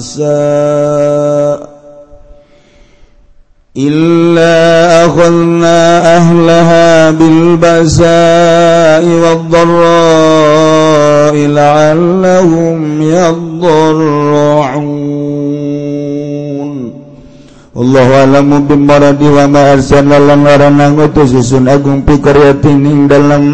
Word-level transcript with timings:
بأسا 0.00 1.68
إلا 3.76 4.56
أخذنا 5.06 5.78
أهلها 6.16 7.10
بالبأساء 7.10 9.04
والضراء 9.22 9.76
لعلهم 11.36 13.02
يضرعون 13.02 14.70
والله 17.74 18.20
أعلم 18.20 18.50
بمرض 18.68 19.22
وما 19.22 19.72
أرسلنا 19.72 20.18
لنا 20.34 20.88
ngutus 20.90 21.30
susun 21.32 21.68
agung 21.68 22.02
pikaryatin 22.08 22.84
ing 22.84 23.08
dalam 23.08 23.44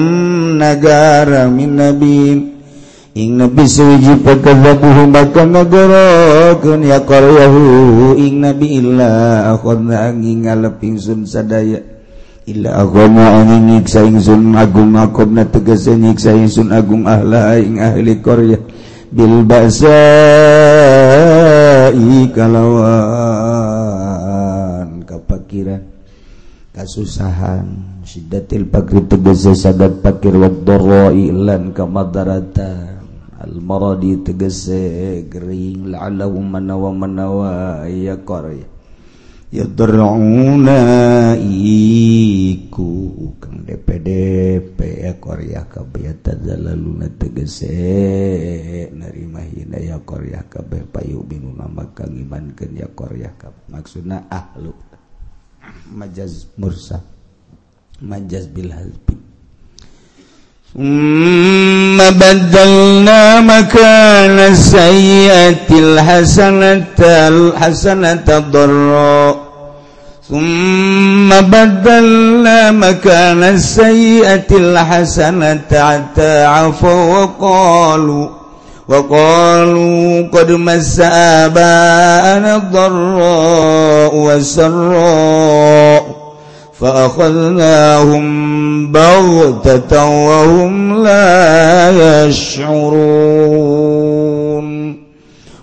negara 0.59 1.47
min 1.53 1.77
nabiin 1.77 2.56
ing 3.17 3.41
nabi 3.41 3.65
suwiji 3.65 4.21
pagkadzabuhu 4.21 5.09
maka 5.09 5.49
ngagorokeun 5.49 6.85
ya 6.85 7.01
qaryahu 7.01 8.13
ing 8.21 8.45
nabi 8.45 8.77
illa 8.77 9.49
akhadna 9.57 10.13
angin 10.13 10.45
ngaleping 10.45 11.01
sun 11.01 11.25
sadaya. 11.25 11.81
Illa 12.45 12.77
akhadna 12.85 13.41
angin 13.41 13.73
nyiksa 13.73 14.05
ingsun 14.05 14.53
agung 14.53 14.93
akobna 15.01 15.49
tegese 15.49 15.97
nyiksa 15.97 16.37
ingsun 16.37 16.69
agung 16.77 17.09
ahla 17.09 17.57
ing 17.57 17.81
ahli 17.81 18.21
qarya 18.21 18.61
bil 19.09 19.49
basa 19.49 19.97
kalawan 22.37 23.33
kapakiran 25.09 25.89
kasusahan 26.77 27.97
sidatil 28.05 28.69
pakri 28.69 29.09
tegese 29.09 29.57
sadat 29.57 30.05
pakir 30.05 30.37
wa 30.37 30.53
ilan 31.17 31.49
lan 31.49 31.73
kamadaratan. 31.73 32.96
Almaradi 33.37 34.25
tegese 34.25 34.81
gering 35.29 35.93
la'ala 35.93 36.25
manawa 36.25 36.41
manawa 36.57 36.91
mana 36.97 37.27
wa 37.29 37.53
ya 37.85 38.17
qari 38.25 38.65
yadra'una 39.53 40.79
iku 41.39 42.91
kang 43.39 43.63
DPDP 43.63 44.79
ya 45.05 45.13
Korea 45.21 45.63
kabeh. 45.69 46.17
Tadzalaluna 46.25 47.07
tegese 47.15 47.73
narima 48.91 49.41
hina 49.45 49.79
ya 49.79 50.01
Korea 50.03 50.43
kabeh. 50.49 50.89
Payu 50.91 51.23
binuna 51.23 51.69
nama 51.69 51.93
kang 51.95 52.17
imankeun 52.17 52.73
ya 52.75 52.89
Korea 52.91 53.31
kabeh. 53.39 53.65
Maksudna 53.71 54.27
ahlu 54.33 54.73
majaz 55.95 56.51
mursa 56.59 57.05
majaz 58.03 58.49
bil 58.51 58.73
hazbi. 58.73 59.36
ثم 60.77 61.97
بدلنا 61.97 63.41
مكان 63.41 64.39
السيئة 64.39 65.71
الحسنة 65.71 66.85
الحسنة 67.01 68.45
ضراء. 68.53 69.37
ثم 70.29 71.29
بدلنا 71.29 72.71
مكان 72.71 73.43
السيئة 73.43 74.51
الحسنة 74.51 75.61
حتى 75.73 76.45
عفوا 76.45 77.19
وقالوا 77.19 78.29
وقالوا 78.89 80.29
قد 80.29 80.51
مس 80.53 81.01
آباءنا 81.01 82.57
الضراء 82.57 84.15
والسراء. 84.15 86.05
فأخذناهم 86.82 88.26
بغتة 88.92 89.94
وهم 90.28 90.74
لا 91.06 91.30
يشعرون 92.26 93.62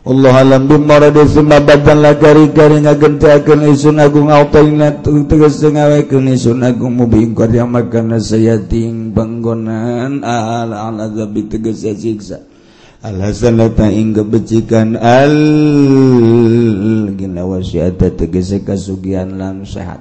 Allah 0.09 0.41
alam 0.41 0.65
bimarade 0.65 1.21
summa 1.28 1.60
badal 1.60 2.00
lagari-gari 2.00 2.81
ngagentakeun 2.81 3.69
isun 3.69 4.00
agung 4.00 4.32
autoina 4.32 5.04
tegas 5.04 5.60
ngawekeun 5.60 6.32
isun 6.32 6.65
agung 6.65 6.97
mubing 6.97 7.37
karya 7.37 7.69
makana 7.69 8.16
sayating 8.16 9.12
banggonan 9.12 10.25
ala 10.25 10.88
ala 10.88 11.12
zabi 11.12 11.44
tegas 11.53 11.84
siksa 11.84 12.41
alhasanata 13.04 13.93
ing 13.93 14.16
kebecikan 14.16 14.97
al 14.97 15.37
gina 17.12 17.44
wasiata 17.44 18.09
tegas 18.16 18.56
kasugian 18.65 19.37
lan 19.37 19.69
sehat 19.69 20.00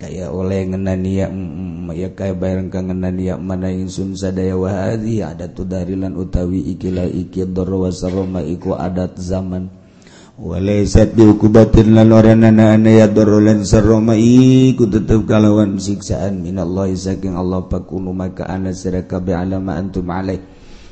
kayak 0.00 0.32
oleh 0.32 0.64
ngenani 0.64 1.12
ya 1.92 2.08
kayak 2.16 2.40
bareng 2.40 2.72
kang 2.72 2.88
ngenania 2.88 3.36
mana 3.36 3.68
insun 3.68 4.16
sadaya 4.16 4.56
wahadi 4.56 5.20
ada 5.20 5.44
tu 5.52 5.68
darilan 5.68 6.16
utawi 6.16 6.72
ikilah 6.72 7.04
ikila 7.04 7.52
doro 7.52 7.84
wasaroma 7.84 8.40
iku 8.40 8.72
adat 8.80 9.20
zaman 9.20 9.68
walaisat 10.40 11.12
diukubatin 11.12 11.92
lan 11.92 12.16
orang 12.16 12.48
nana 12.48 12.80
ane 12.80 12.96
ya 12.96 13.12
doro 13.12 13.44
lan 13.44 13.60
saroma 13.68 14.16
iku 14.16 14.88
tetep 14.88 15.28
kalawan 15.28 15.76
siksaan 15.76 16.48
minallahi 16.48 16.96
saking 16.96 17.36
Allah 17.36 17.68
pakunu 17.68 18.16
maka 18.16 18.48
ana 18.48 18.72
sirakabe 18.72 19.36
alama 19.36 19.76
antum 19.76 20.08
alaih 20.08 20.40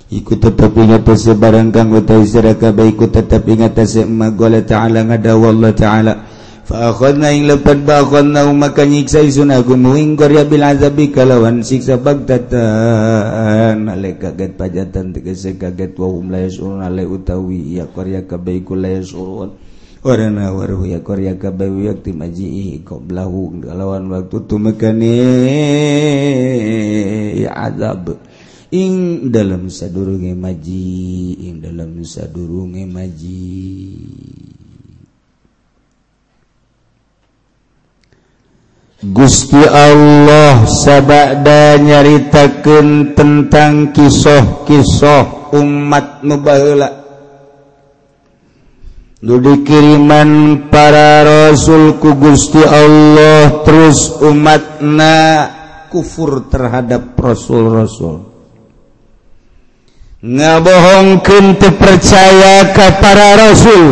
Iku 0.08 0.40
tetap 0.40 0.72
ingat 0.72 1.04
sebarang 1.04 1.68
kang 1.68 1.92
utawi 1.92 2.24
sirakabe 2.24 2.88
iku 2.92 3.12
tetap 3.12 3.44
ingat 3.44 3.76
sema 3.84 4.32
gola 4.32 4.64
ta'ala 4.64 5.04
ngadawa 5.04 5.52
Allah 5.52 5.72
ta'ala 5.76 6.12
Faakhodna 6.68 7.32
ing 7.32 7.48
lepat 7.48 7.80
baakhadna 7.80 8.44
maka 8.52 8.84
nyiksa 8.84 9.24
isun 9.24 9.48
aku 9.56 9.72
muing 9.72 10.20
korya 10.20 10.44
bil 10.44 10.60
azabi 10.60 11.08
kalawan 11.08 11.64
siksa 11.64 11.96
bagdatan 11.96 13.88
ale 13.88 14.20
kaget 14.20 14.52
pajatan 14.52 15.16
tegese 15.16 15.56
kaget 15.56 15.96
wa 15.96 16.12
hum 16.12 16.28
la 16.28 16.44
yasurun 16.44 16.84
ale 16.84 17.08
utawi 17.08 17.80
ya 17.80 17.88
korya 17.88 18.28
kabaiku 18.28 18.76
ku 18.76 18.84
la 18.84 19.00
yasurun 19.00 19.56
warana 20.04 20.52
waruh 20.52 20.84
ya 20.84 21.00
korya 21.00 21.40
kabeh 21.40 21.72
yakti 21.88 22.12
maji'i 22.12 22.84
qablahu 22.84 23.64
kalawan 23.64 24.04
waktu 24.12 24.36
tumekane 24.44 25.16
ya 27.48 27.50
azab 27.64 28.12
ing 28.68 29.24
dalam 29.32 29.72
sadurunge 29.72 30.36
maji 30.36 31.32
ing 31.48 31.64
dalam 31.64 31.96
sadurunge 32.04 32.84
maji 32.84 33.56
Gusti 38.98 39.62
Allah 39.62 40.66
sabada 40.66 41.78
nyaritakan 41.78 43.14
tentang 43.14 43.94
kisah-kisah 43.94 45.54
umat 45.54 46.26
nubalah 46.26 47.06
Du 49.22 49.38
dikiriman 49.38 50.66
para 50.66 51.22
rasulku 51.22 52.14
Gusti 52.18 52.58
Allah 52.58 53.62
terus 53.62 54.18
umatna 54.18 55.46
kufur 55.90 56.46
terhadap 56.46 57.18
rasul-rasul. 57.18 58.30
Ngabohongkan 60.22 61.58
percaya 61.58 62.70
ke 62.70 62.86
para 63.02 63.28
rasul. 63.42 63.86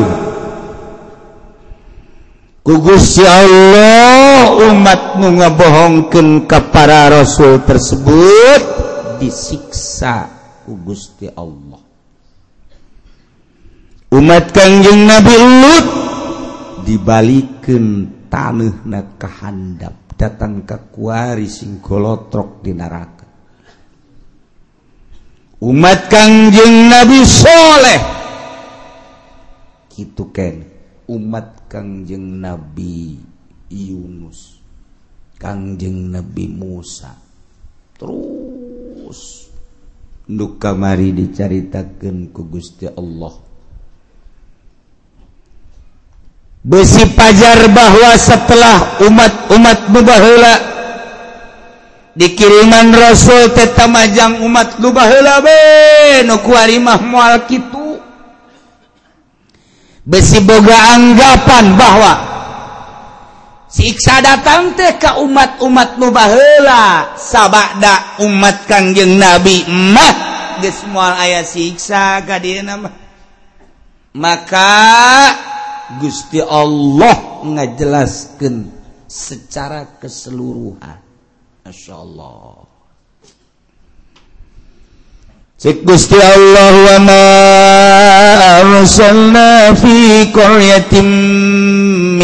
Ku 2.62 2.82
Gusti 2.82 3.26
Allah 3.26 4.25
umat 4.54 5.18
nu 5.18 5.34
ngebohongkan 5.40 6.46
kepada 6.46 7.10
rasul 7.10 7.62
tersebut 7.66 8.62
disiksa 9.18 10.30
Gusti 10.66 11.30
Allah. 11.30 11.82
Umat 14.14 14.54
Kangjeng 14.54 15.06
Nabi 15.06 15.34
Lut 15.34 15.86
dibalikin 16.86 17.84
tanah 18.30 18.86
na 18.86 19.00
kehandap 19.18 20.14
datang 20.14 20.62
ke 20.62 20.90
kuari 20.94 21.50
singkolotrok 21.50 22.62
di 22.62 22.72
neraka. 22.74 23.26
Umat 25.62 26.06
Kangjeng 26.06 26.90
Nabi 26.90 27.20
Soleh 27.26 28.02
gitu 29.96 30.28
kan 30.28 30.60
umat 31.08 31.72
Kangjeng 31.72 32.44
Nabi 32.44 33.16
Yunus 33.70 34.56
Kangjeng 35.36 36.12
Nabi 36.12 36.48
Musa. 36.48 37.12
Terus 37.96 39.46
Ndu 40.26 40.58
kamari 40.58 41.14
diceritakan 41.14 42.34
ku 42.34 42.50
Gusti 42.50 42.90
Allah. 42.90 43.30
Besi 46.66 47.06
pajar 47.14 47.70
bahwa 47.70 48.10
setelah 48.18 48.98
umat-umat 49.06 49.86
mubahula 49.86 50.54
dikiriman 52.18 52.90
Rasul 52.90 53.54
teta 53.54 53.86
majang 53.86 54.42
umat 54.42 54.82
lubahula 54.82 55.46
be 55.46 55.60
nukuari 56.26 56.82
moal 56.82 57.46
kitu. 57.46 58.02
Besi 60.02 60.42
boga 60.42 60.98
anggapan 60.98 61.78
bahwa 61.78 62.35
siksa 63.76 64.24
datang 64.24 64.72
teh 64.72 64.96
teka 64.96 65.20
umat-umat 65.20 66.00
mubahla 66.00 67.12
sabada 67.20 68.16
umat 68.24 68.64
Kangjeng 68.64 69.20
nabi 69.20 69.68
mah 69.68 70.16
semua 70.64 71.20
ayat 71.20 71.44
siksa 71.44 72.24
maka 74.16 74.72
Gusti 76.00 76.40
Allah 76.40 77.44
ngajelaskan 77.44 78.74
secara 79.06 79.86
keseluruhan. 80.00 80.98
Masya 81.62 81.94
Allah 81.94 82.66
Cik 85.56 85.88
Gusti 85.88 86.14
Allah 86.14 86.74
wa 86.78 86.98
ma 87.10 87.26
arsalna 88.60 89.74
fi 89.74 90.28
qaryatin 90.30 91.08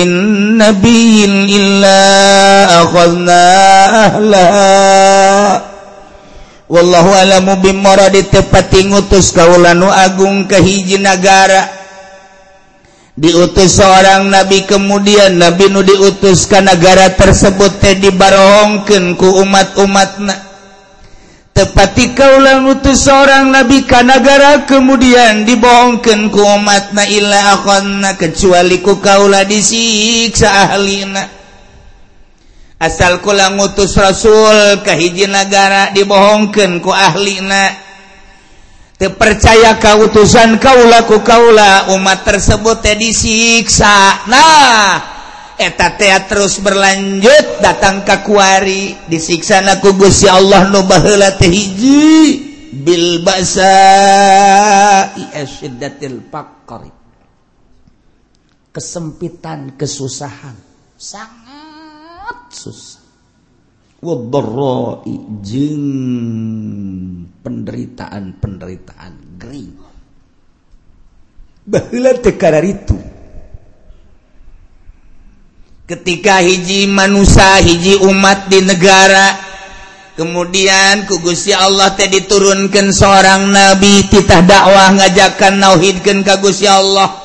من 0.04 0.58
نبي 0.58 1.24
إلا 1.56 2.00
أخذنا 2.82 3.44
أهلها. 4.06 5.72
wallahu 6.72 7.12
alamu 7.12 7.60
bimoradi 7.60 8.24
tepati 8.32 8.88
ngutus 8.88 9.36
kaula 9.36 9.76
nu 9.76 9.92
agung 9.92 10.48
ke 10.48 10.56
hiji 10.56 10.96
nagara 11.04 11.68
diutus 13.12 13.76
seorang 13.76 14.32
nabi 14.32 14.64
kemudian 14.64 15.36
nabi 15.36 15.68
nu 15.68 15.84
diutus 15.84 16.48
ke 16.48 16.64
negara 16.64 17.12
tersebut 17.12 17.76
teh 17.76 18.00
dibarongkeun 18.00 19.20
ku 19.20 19.28
umat-umatna. 19.44 20.51
tepati 21.52 22.16
kaulah 22.16 22.64
utus 22.64 23.04
seorang 23.04 23.52
nabi 23.52 23.84
kanagara 23.84 24.64
kemudian 24.64 25.44
dibohongkan 25.44 26.32
ku 26.32 26.40
umat 26.40 26.96
na 26.96 27.04
illa 27.04 27.60
akhonna 27.60 28.16
kecuali 28.16 28.80
ku 28.80 28.98
kaulah 28.98 29.44
disiksa 29.44 30.68
ahlina. 30.68 31.28
Asal 32.82 33.22
kula 33.22 33.54
ngutus 33.54 33.94
rasul 33.94 34.82
ka 34.82 34.98
hiji 34.98 35.30
nagara 35.30 35.94
dibohongkan 35.94 36.82
ku 36.82 36.90
ahlina. 36.90 37.78
Terpercaya 38.98 39.78
kautusan 39.78 40.58
kaulah 40.58 41.06
ku 41.06 41.22
kaulah 41.22 41.94
umat 41.94 42.26
tersebut 42.26 42.82
ya 42.82 42.94
disiksa. 42.98 44.26
Nah 44.26 45.11
eta 45.58 45.96
terus 46.28 46.60
berlanjut 46.60 47.60
datang 47.60 48.04
kakuari 48.06 48.96
disiksana 49.08 49.80
kugus 49.80 50.24
ya 50.24 50.38
Allah 50.38 50.68
nubahla 50.70 51.36
hiji. 51.40 52.50
Bil 52.72 53.20
kesempitan 58.72 59.76
kesusahan. 59.76 60.56
Sangat 60.96 62.48
susah. 62.48 63.04
Penderitaan-penderitaan 67.42 69.14
Green 69.36 69.92
bahlah 71.62 72.18
tekara 72.18 72.58
itu 72.62 72.98
ketika 75.82 76.38
hiji 76.38 76.86
manusia 76.86 77.58
hiji 77.58 77.98
umat 78.06 78.46
di 78.46 78.62
negara 78.62 79.34
kemudian 80.14 81.10
kugusya 81.10 81.66
Allah 81.66 81.98
teh 81.98 82.06
diturunkan 82.06 82.94
seorang 82.94 83.50
nabi 83.50 84.06
titah 84.06 84.46
dakwah 84.46 84.94
ngajakan 84.94 85.58
nauhidkan 85.58 86.22
kagusya 86.22 86.78
Allah. 86.78 87.18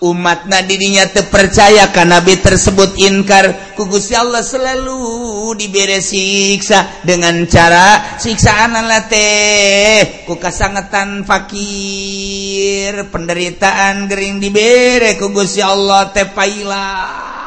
Umat 0.00 0.48
na 0.48 0.64
dirinya 0.64 1.04
terpercaya 1.04 1.92
karena 1.92 2.24
nabi 2.24 2.40
tersebut 2.40 2.96
inkar 3.04 3.76
kugusya 3.76 4.24
Allah 4.24 4.40
selalu 4.40 5.52
diberi 5.60 6.00
siksa 6.00 7.04
dengan 7.04 7.44
cara 7.44 8.16
siksaan 8.16 8.80
Allah 8.80 9.04
teh. 9.04 10.24
Ku 10.24 10.40
kasangatan 10.40 11.28
fakir 11.28 13.12
penderitaan 13.12 14.08
gering 14.08 14.40
diberi 14.40 15.20
kugusya 15.20 15.68
Allah 15.68 16.08
teh 16.16 16.32
pailah. 16.32 17.39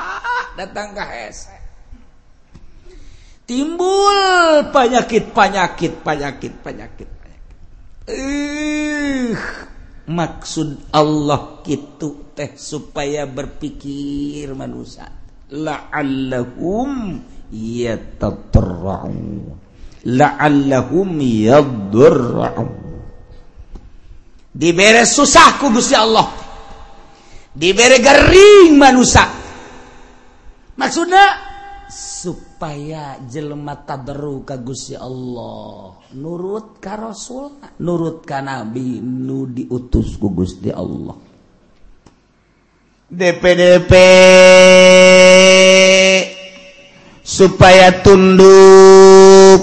Datang 0.54 0.94
ke 0.94 1.04
timbul 3.44 4.72
penyakit 4.72 5.36
penyakit 5.36 6.00
penyakit 6.02 6.54
penyakit 6.64 7.10
penyakit. 7.12 7.62
Uh, 8.04 9.32
maksud 10.08 10.92
Allah 10.92 11.64
gitu 11.64 12.34
teh 12.36 12.56
supaya 12.56 13.28
berpikir 13.28 14.52
manusia. 14.56 15.08
La'allahum 15.54 17.22
yatatarra'un 17.54 19.20
la'allahum 20.04 21.10
yadurra'un 21.22 22.72
diberi 24.50 25.06
susah 25.06 25.62
ku 25.62 25.70
Gusti 25.70 25.94
Allah. 25.94 26.42
Diberi 27.54 28.02
garing 28.02 28.74
manusia 28.74 29.43
maksudnya? 30.78 31.52
Supaya 31.94 33.22
jelema 33.30 33.78
tabarru 33.86 34.42
ka 34.42 34.58
Gusti 34.58 34.98
Allah. 34.98 36.00
Nurut 36.18 36.82
ka 36.82 36.98
Rasul 36.98 37.60
nurut 37.84 38.26
ka 38.26 38.42
Nabi 38.42 38.98
nu 39.04 39.46
diutus 39.46 40.18
ku 40.18 40.34
Gusti 40.34 40.74
Allah. 40.74 41.14
DPDP 43.14 43.92
supaya 47.22 47.94
tunduk 48.02 49.62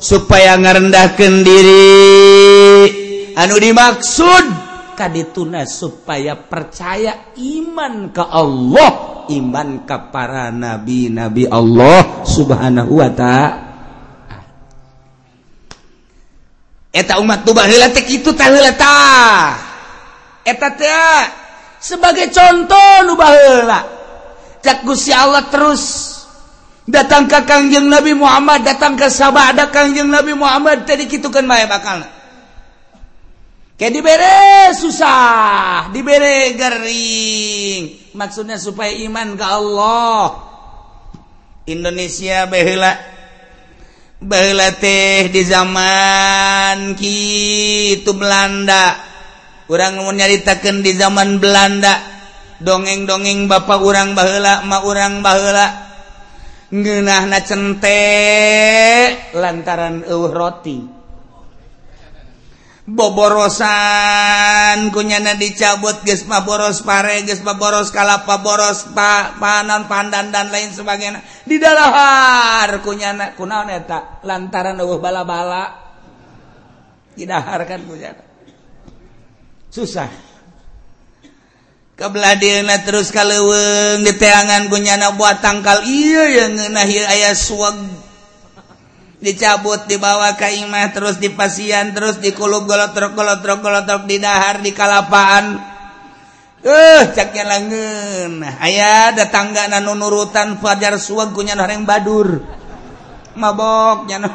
supaya 0.00 0.56
ngerendahkan 0.56 1.32
diri. 1.44 2.88
Anu 3.36 3.54
dimaksud? 3.60 4.67
kadituna 4.98 5.62
supaya 5.62 6.34
percaya 6.34 7.30
iman 7.38 8.10
ke 8.10 8.24
Allah 8.26 8.90
iman 9.30 9.86
ke 9.86 9.96
para 10.10 10.50
nabi 10.50 11.06
nabi 11.06 11.46
Allah 11.46 12.26
subhanahu 12.26 12.98
wa 12.98 13.10
ta'ala. 13.14 13.68
Eta 16.90 17.22
umat 17.22 17.46
tuh 17.46 17.54
baheula 17.54 17.94
teh 17.94 18.02
kitu 18.02 18.34
tah. 18.34 19.54
Eta 20.42 20.68
teh 20.74 21.22
sebagai 21.78 22.34
contoh 22.34 23.06
nu 23.06 23.14
baheula. 23.14 23.80
Cak 24.58 24.82
Gusti 24.82 25.14
Allah 25.14 25.46
terus 25.46 26.10
datang 26.82 27.30
ke 27.30 27.38
Kangjeng 27.46 27.86
Nabi 27.86 28.18
Muhammad 28.18 28.66
datang 28.66 28.98
ke 28.98 29.06
sahabat 29.06 29.54
ada 29.54 29.70
Kangjeng 29.70 30.10
Nabi 30.10 30.34
Muhammad 30.34 30.82
tadi 30.82 31.06
kitu 31.06 31.30
kan 31.30 31.46
bae 31.46 31.70
bakalna. 31.70 32.17
Kayak 33.78 33.94
diberes 33.94 34.74
susah, 34.82 35.94
dibere 35.94 36.50
gering. 36.58 38.10
Maksudnya 38.10 38.58
supaya 38.58 38.90
iman 39.06 39.38
ke 39.38 39.46
Allah. 39.46 40.22
Indonesia 41.70 42.50
behela, 42.50 42.98
behela 44.18 44.74
teh 44.74 45.30
di 45.30 45.46
zaman 45.46 46.98
kitu 46.98 48.10
Belanda. 48.18 48.98
Orang 49.70 50.02
mau 50.02 50.10
nyaritakan 50.10 50.82
di 50.82 50.98
zaman 50.98 51.38
Belanda 51.38 52.02
dongeng-dongeng 52.58 53.46
bapak 53.46 53.78
orang 53.78 54.18
urang 54.18 54.66
ma 54.66 54.82
orang 54.82 54.82
urang 54.82 55.14
baheula. 55.22 55.66
Ngeunahna 56.74 57.46
centek 57.46 59.38
lantaran 59.38 60.02
uh 60.02 60.28
roti. 60.34 60.97
boborosan 62.88 64.88
kunyana 64.88 65.36
dicabut 65.36 66.00
guys 66.00 66.24
boros 66.24 66.80
pare 66.80 67.20
guys 67.28 67.44
boros 67.44 67.92
kalapa 67.92 68.40
boros 68.40 68.88
pa, 68.96 69.36
panon 69.36 69.84
pandan 69.84 70.32
dan 70.32 70.48
lain 70.48 70.72
sebagainya. 70.72 71.20
Di 71.44 71.60
dalahar 71.60 72.80
kunyana 72.80 73.36
kunaon 73.36 73.68
eta? 73.68 74.24
Lantaran 74.24 74.80
eueuh 74.80 74.96
bala-bala. 74.96 75.76
Di 77.12 77.28
kunyana. 77.28 78.24
Susah. 79.68 80.28
Kebeladeuna 81.98 82.86
terus 82.86 83.10
kaleuweung 83.10 84.06
di 84.06 84.14
teangan 84.14 84.70
kunyana 84.70 85.18
buat 85.18 85.42
tangkal. 85.42 85.82
Ieu 85.82 86.30
yang 86.30 86.54
ngeunah 86.54 86.86
ieu 86.86 87.04
aya 87.04 87.34
suweg. 87.34 87.97
dicabut 89.18 89.90
dibawa 89.90 90.38
Kaimah 90.38 90.94
terus 90.94 91.18
di 91.18 91.30
pasian 91.34 91.90
terus 91.90 92.22
dikulub 92.22 92.66
golotrok-golottrok-golotrok 92.70 94.06
didahar 94.06 94.62
di 94.62 94.70
kalapaan. 94.70 95.58
Eh 96.58 97.02
caknya 97.14 97.46
langen 97.46 98.42
ayaah 98.42 99.14
datangga 99.14 99.70
nanunurutan 99.70 100.58
Fajar 100.58 100.98
suagunya 100.98 101.54
nareng 101.54 101.86
Badur. 101.86 102.42
Maboknya 103.38 104.18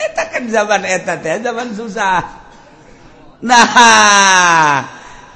eta 0.00 0.22
kan 0.32 0.48
zaman 0.48 0.80
eta 0.88 1.20
teh 1.20 1.44
zaman 1.44 1.76
susah. 1.76 2.24
Nah 3.44 3.68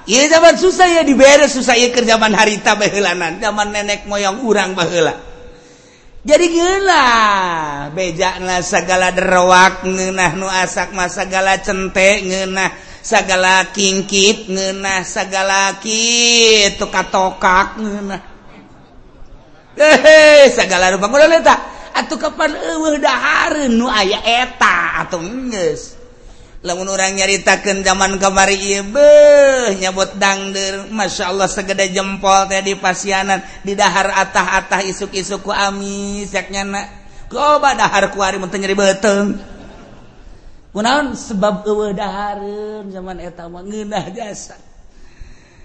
iya 0.08 0.24
zaman 0.32 0.56
susah 0.56 0.88
ya 0.88 1.02
diberes 1.04 1.52
susah 1.52 1.76
ya 1.76 1.92
ke 1.92 2.00
zaman 2.00 2.32
harita 2.32 2.80
bahelanan 2.80 3.36
zaman 3.36 3.68
nenek 3.68 4.08
moyang 4.08 4.40
urang 4.40 4.72
baheula 4.72 5.29
jadi 6.20 6.46
gelah 6.52 7.88
bejana 7.96 8.60
segala 8.60 9.08
derowak 9.08 9.88
ngenah 9.88 10.36
nu 10.36 10.44
asak 10.44 10.92
masagala 10.92 11.56
centek 11.64 12.28
ngenah 12.28 12.70
segala 13.00 13.72
kingkit 13.72 14.52
ngenah 14.52 15.00
segala 15.08 15.80
ki 15.80 16.76
tuka 16.76 17.08
tokak 17.08 17.80
ngenah. 17.80 18.22
Hehe 19.80 20.52
segala 20.52 20.92
rupa. 20.92 21.08
Udah 21.08 21.28
letak 21.30 21.60
atuh 21.96 22.20
kapan 22.20 22.52
eueuh 22.52 23.00
dahareun 23.00 23.72
nu 23.72 23.88
aya 23.88 24.20
eta? 24.20 25.00
Atuh 25.00 25.24
geus. 25.24 25.99
lamun 26.60 26.92
orang 26.92 27.16
nyaritakan 27.16 27.80
zaman 27.80 28.20
kamari 28.20 28.84
beh 28.84 29.80
nyabut 29.80 30.12
dangder. 30.20 30.92
Masya 30.92 31.32
Allah 31.32 31.48
segede 31.48 31.88
jempol 31.88 32.48
teh 32.52 32.60
di 32.60 32.76
pasianan 32.76 33.40
di 33.64 33.72
dahar 33.72 34.12
atah-atah 34.12 34.84
isuk-isuk 34.84 35.48
ku 35.48 35.52
amis 35.52 36.28
yak 36.32 36.52
nyana. 36.52 36.84
Coba 37.30 37.72
dahar 37.78 38.12
ku 38.12 38.20
hari 38.20 38.36
mentah 38.36 38.58
nyeri 38.60 38.76
beteng 38.76 39.40
kunaon? 40.76 41.16
Sebab 41.16 41.66
ewe 41.66 41.96
daharin 41.96 42.92
zaman 42.92 43.16
eta 43.24 43.48
mah 43.48 43.64
jasa. 44.12 44.58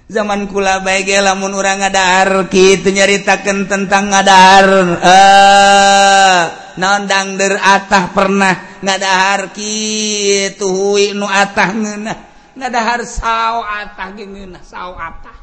Zaman 0.05 0.45
kula 0.53 0.85
baik 0.85 1.09
lamun 1.17 1.57
orang 1.57 1.81
ngadar 1.81 2.45
gitu 2.53 2.93
nyaritakan 2.93 3.65
tentang 3.65 4.13
ngadar 4.13 4.67
eh 5.01 5.09
ah. 5.09 6.64
naon 6.75 7.07
dangder 7.07 7.59
atah 7.59 8.11
pernah 8.11 8.79
ngadahar 8.83 9.51
kitu 9.51 10.67
hui 10.67 11.15
nu 11.15 11.27
atah 11.27 11.69
ngeunah. 11.71 12.17
Ngadahar 12.55 13.03
sao 13.03 13.63
atah 13.63 14.07
ge 14.15 14.25
ngeunah 14.27 14.63
sao 14.63 14.95
atah. 14.95 15.35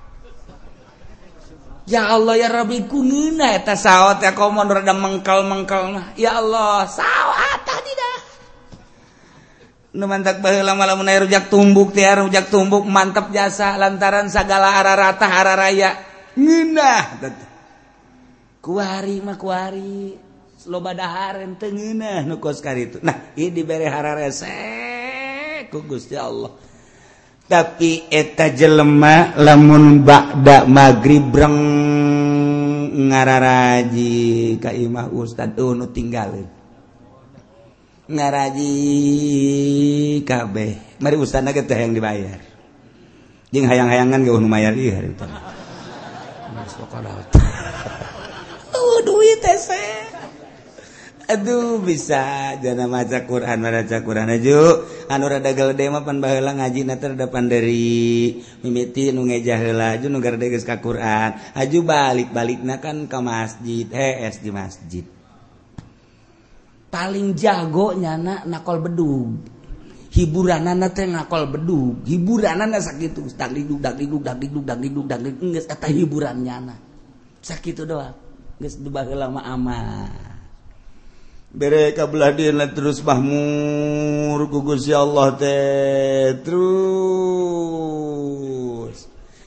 Ya 1.82 2.08
Allah 2.08 2.38
ya 2.38 2.48
Rabbi 2.48 2.86
ku 2.86 3.02
ngeunah 3.02 3.58
eta 3.58 3.74
sao 3.74 4.16
teh 4.16 4.30
komon 4.32 4.70
rada 4.70 4.94
mengkel-mengkel 4.94 5.82
mah. 5.92 6.06
Ya 6.16 6.38
Allah 6.38 6.86
sao 6.88 7.30
atah 7.34 7.78
di 7.84 7.92
nu 9.92 10.08
mantap 10.08 10.40
baheula 10.40 10.72
lamun 10.72 11.04
aya 11.04 11.20
rujak 11.20 11.52
tumbuk 11.52 11.92
teh 11.92 12.08
rujak 12.08 12.48
tumbuk 12.48 12.88
mantap 12.88 13.28
jasa 13.28 13.76
lantaran 13.76 14.32
segala 14.32 14.80
araratah 14.80 15.28
araraya. 15.28 15.90
Ngeunah 16.32 17.20
kuari 18.64 19.20
mah 19.20 19.36
kuari. 19.36 20.31
loba 20.68 20.94
lobadaharen 20.94 21.58
tengenah 21.58 22.22
nukos 22.26 22.62
itu 22.62 23.02
nah 23.02 23.34
ini 23.34 23.50
diberi 23.50 23.86
hara 23.90 24.14
resek 24.18 25.72
ku 25.72 25.80
Gusti 25.88 26.12
Allah. 26.20 26.52
Tapi 27.48 28.08
eta 28.12 28.52
jelema 28.52 29.36
lamun 29.36 30.04
ba'da 30.04 30.64
maghrib 30.68 31.32
breng 31.32 31.58
ngararaji 33.08 34.56
ka 34.60 34.72
imah 34.72 35.08
ustad 35.12 35.56
euh, 35.56 35.72
nu 35.76 35.88
tinggalin. 35.88 36.48
Ngaraji 38.08 38.72
kabeh. 40.24 41.00
Mari 41.00 41.16
ustadna 41.16 41.52
ge 41.52 41.64
teh 41.64 41.76
yang 41.76 41.92
dibayar. 41.92 42.40
Jeung 43.52 43.68
hayang-hayangan 43.68 44.24
gak 44.24 44.32
euh 44.32 44.40
nu 44.40 44.48
mayar 44.48 44.72
ieu 44.72 44.92
hari 44.96 45.12
Oh 48.72 48.96
duit 49.04 49.44
teh 49.44 49.56
Aduh 51.32 51.80
bisa. 51.80 52.52
Jana 52.60 52.84
maca 52.84 53.24
Quran 53.24 53.64
maca 53.64 54.04
Quran 54.04 54.28
aju 54.28 54.84
anu 55.08 55.24
rada 55.32 55.56
gede 55.56 55.88
mah 55.88 56.04
pan 56.04 56.20
baheula 56.20 56.52
ngaji 56.52 56.84
na 56.84 57.00
teh 57.00 57.08
depan 57.16 57.48
dari 57.48 58.36
mimiti 58.60 59.16
nu 59.16 59.24
ngeja 59.24 59.56
heula 59.56 59.96
aju 59.96 60.12
nu 60.12 60.20
garda 60.20 60.44
geus 60.44 60.68
ka 60.68 60.84
Quran. 60.84 61.56
Aju 61.56 61.78
balik-balikna 61.88 62.84
kan 62.84 63.08
ka 63.08 63.24
masjid. 63.24 63.88
Eh, 63.88 64.28
es 64.28 64.44
di 64.44 64.52
masjid. 64.52 65.08
Paling 66.92 67.32
jago 67.32 67.96
nyana 67.96 68.44
nakol 68.44 68.84
bedug. 68.84 69.40
Hiburanana 70.12 70.92
teh 70.92 71.08
nakol 71.08 71.48
bedug. 71.48 72.04
Hiburanana 72.04 72.76
sakitu. 72.76 73.24
Dak 73.32 73.56
didug 73.56 73.80
dak 73.80 73.96
didug 73.96 74.20
dak 74.20 74.36
didug 74.36 74.68
dak 74.68 74.76
didug 74.84 75.06
dak 75.08 75.20
didug 75.24 75.48
geus 75.56 75.64
eta 75.64 75.88
hiburan 75.88 76.44
nyana 76.44 76.76
sakitu 77.40 77.88
doang. 77.88 78.12
Geus 78.60 78.76
dibaheula 78.76 79.32
mah 79.32 79.48
aman. 79.48 80.21
bere 81.52 81.92
kabelah 81.92 82.32
dina 82.32 82.64
terus 82.72 83.04
mahmur 83.04 84.48
gugus 84.48 84.88
ya 84.88 85.04
Allah 85.04 85.36
teh 85.36 86.40
terus. 86.40 86.58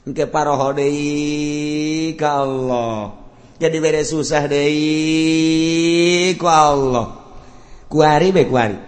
Engke 0.06 0.30
paroho 0.30 0.70
deui 0.70 2.14
ka 2.14 2.46
Allah. 2.46 3.10
Jadi 3.58 3.76
bere 3.82 4.06
susah 4.06 4.46
deui 4.46 6.30
ku 6.38 6.46
Allah. 6.46 7.10
Kuari 7.90 8.30
bae 8.30 8.46
kuari. 8.46 8.78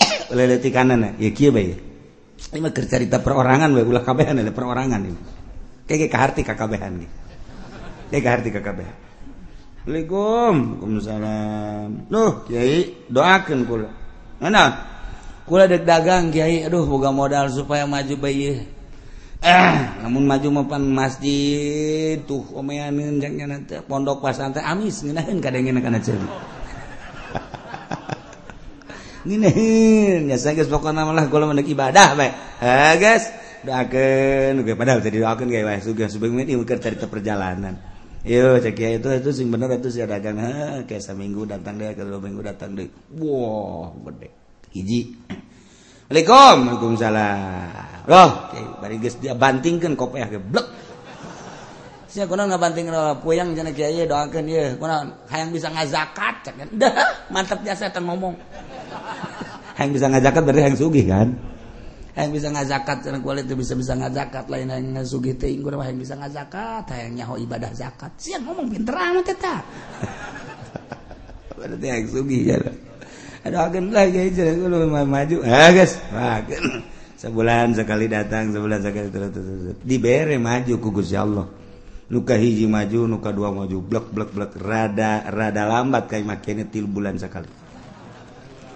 Lele 0.36 0.56
ti 0.56 0.72
kanan 0.72 1.20
ya 1.20 1.30
kieu 1.30 1.52
bae 1.52 1.84
ini 2.46 2.62
mah 2.62 2.72
cerita 2.72 3.20
perorangan 3.20 3.68
bae 3.72 3.84
ulah 3.84 4.00
kabehan 4.00 4.40
ada 4.40 4.52
perorangan 4.52 5.04
ini. 5.04 5.20
Kayak 5.86 6.10
kaharti 6.10 6.42
kakabehan 6.42 7.04
ge 7.04 7.08
kayak 8.10 8.22
kaharti 8.22 8.50
kakabehan 8.54 9.05
Waalaikumsalam. 9.86 12.10
Nuh, 12.10 12.42
Kiai, 12.50 13.06
doakan 13.06 13.70
kula. 13.70 13.86
Mana? 14.42 14.82
Kula 15.46 15.70
dek 15.70 15.86
dagang 15.86 16.34
Kiai, 16.34 16.66
Aduh 16.66 16.90
boga 16.90 17.14
modal 17.14 17.46
supaya 17.54 17.86
maju 17.86 18.18
bayi. 18.18 18.66
Ah, 19.46 19.46
eh 19.46 20.02
namun 20.02 20.26
maju 20.26 20.58
mapan 20.58 20.90
masjid. 20.90 22.18
Tuh 22.26 22.42
omeanin 22.58 23.22
jangnya 23.22 23.46
nanti 23.46 23.78
Pondok 23.86 24.18
pasantren 24.18 24.66
amis. 24.66 25.06
Nginahin 25.06 25.38
kadengin 25.38 25.78
kana 25.78 26.02
acen 26.02 26.18
Nginahin 29.28 30.26
Ya 30.26 30.34
saya 30.40 30.58
guys 30.58 30.72
pokoknya 30.72 31.06
malah 31.06 31.30
kula 31.30 31.46
mendek 31.52 31.68
ibadah 31.68 32.16
baik 32.16 32.32
Eh 32.64 32.96
guys 32.96 33.28
Doakan 33.62 34.64
Padahal 34.64 35.04
tadi 35.04 35.20
doakan 35.20 35.52
kayak 35.52 35.84
Sudah 35.84 36.08
sebelumnya 36.08 36.48
ini 36.48 36.56
Mungkin 36.56 36.80
cerita 36.80 37.04
perjalanan. 37.06 37.95
Yo 38.26 38.58
cek 38.58 38.74
itu 38.74 39.06
itu 39.06 39.30
sing 39.30 39.54
bener 39.54 39.70
itu 39.78 39.86
si 39.86 40.02
dagang 40.02 40.42
ha 40.42 40.82
kayak 40.82 40.98
seminggu 40.98 41.46
datang 41.46 41.78
deh 41.78 41.94
kalau 41.94 42.18
minggu 42.18 42.42
datang 42.42 42.74
deh. 42.74 42.90
Wow, 43.22 43.94
gede 44.02 44.34
Hiji. 44.74 45.14
Assalamualaikum, 46.10 46.58
Waalaikumsalam. 46.66 48.10
loh 48.10 48.30
okay. 48.50 48.66
bari 48.82 48.98
geus 48.98 49.14
dia 49.22 49.30
bantingkeun 49.38 49.94
kopiah 49.94 50.26
ge 50.26 50.42
blek. 50.42 50.66
Sia 52.10 52.26
kunaon 52.26 52.50
ngabanting 52.50 52.90
roh 52.90 53.14
puyang 53.22 53.54
cenah 53.54 53.70
kiai 53.70 54.10
doakeun 54.10 54.50
ieu, 54.50 54.74
kunaon 54.74 55.14
hayang 55.30 55.54
bisa 55.54 55.70
ngazakat 55.70 56.50
cek. 56.50 56.66
Dah, 56.74 57.30
mantap 57.30 57.62
jasa 57.62 57.94
teu 57.94 58.02
ngomong. 58.02 58.34
hayang 59.78 59.94
bisa 59.94 60.10
ngazakat 60.10 60.42
berarti 60.42 60.62
hayang 60.66 60.74
sugih 60.74 61.06
kan. 61.06 61.30
yang 62.16 62.32
bisa 62.32 62.48
ngazakat 62.48 63.04
karena 63.04 63.20
kuali 63.20 63.44
itu 63.44 63.52
bisa 63.52 63.76
bisa 63.76 63.92
ngazakat. 63.92 64.48
Lain 64.48 64.72
yang 64.72 64.96
ngasugi 64.96 65.36
ting 65.36 65.60
gue 65.60 65.68
yang 65.68 66.00
bisa 66.00 66.16
ngazakat. 66.16 66.88
Yang 66.88 67.12
nyaho 67.20 67.34
ibadah 67.44 67.72
zakat. 67.76 68.08
Siang 68.16 68.48
ngomong 68.48 68.72
pinter 68.72 68.96
amat 68.96 69.24
kita 69.28 69.54
berarti 71.56 71.86
yang 71.88 72.08
sugi 72.08 72.40
ya. 72.48 72.58
Ada 73.44 73.68
agen 73.68 73.92
lagi 73.92 74.32
aja 74.32 74.44
gue 74.48 74.68
lu 74.68 74.88
maju. 74.88 75.36
Ah 75.44 75.68
guys. 75.76 76.00
Makin 76.08 76.62
sebulan 77.20 77.76
sekali 77.76 78.08
datang 78.08 78.52
sebulan 78.52 78.80
sekali 78.80 79.08
terus 79.12 79.30
terus 79.36 79.76
diberi 79.84 80.40
maju 80.40 80.72
kugus 80.80 81.12
ya 81.12 81.28
Allah. 81.28 81.44
Nuka 82.06 82.38
hiji 82.38 82.64
maju 82.64 83.12
nuka 83.12 83.28
dua 83.28 83.52
maju. 83.52 83.76
Blek 83.84 84.08
blek 84.08 84.30
blek. 84.32 84.52
Rada 84.56 85.20
rada 85.28 85.68
lambat 85.68 86.08
kayak 86.08 86.24
makanya 86.24 86.64
til 86.64 86.88
bulan 86.88 87.20
sekali. 87.20 87.65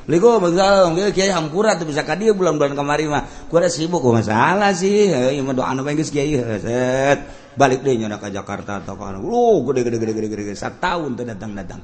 Ligo 0.08 0.40
megal 0.40 0.96
kiai 1.12 1.28
hampura 1.28 1.76
tuh 1.76 1.84
bisa 1.84 2.00
kadia 2.06 2.32
bulan-bulan 2.32 2.72
kemari 2.72 3.04
mah. 3.04 3.46
Gua 3.50 3.60
ada 3.60 3.68
sibuk 3.68 4.00
gua 4.00 4.24
masalah 4.24 4.72
sih. 4.72 5.12
Ieu 5.12 5.44
mah 5.44 5.52
doa 5.52 5.68
anu 5.68 5.84
geus 5.84 6.08
kiai 6.08 6.40
set. 6.62 7.18
Balik 7.58 7.84
deui 7.84 8.00
nya 8.00 8.16
ke 8.16 8.32
Jakarta 8.32 8.80
atau 8.80 8.96
ka 8.96 9.12
Lu 9.20 9.66
gede 9.68 9.84
gede 9.84 9.98
gede 10.00 10.12
gede 10.16 10.28
gede 10.32 10.54
tahun 10.56 11.18
teu 11.18 11.24
datang-datang. 11.28 11.80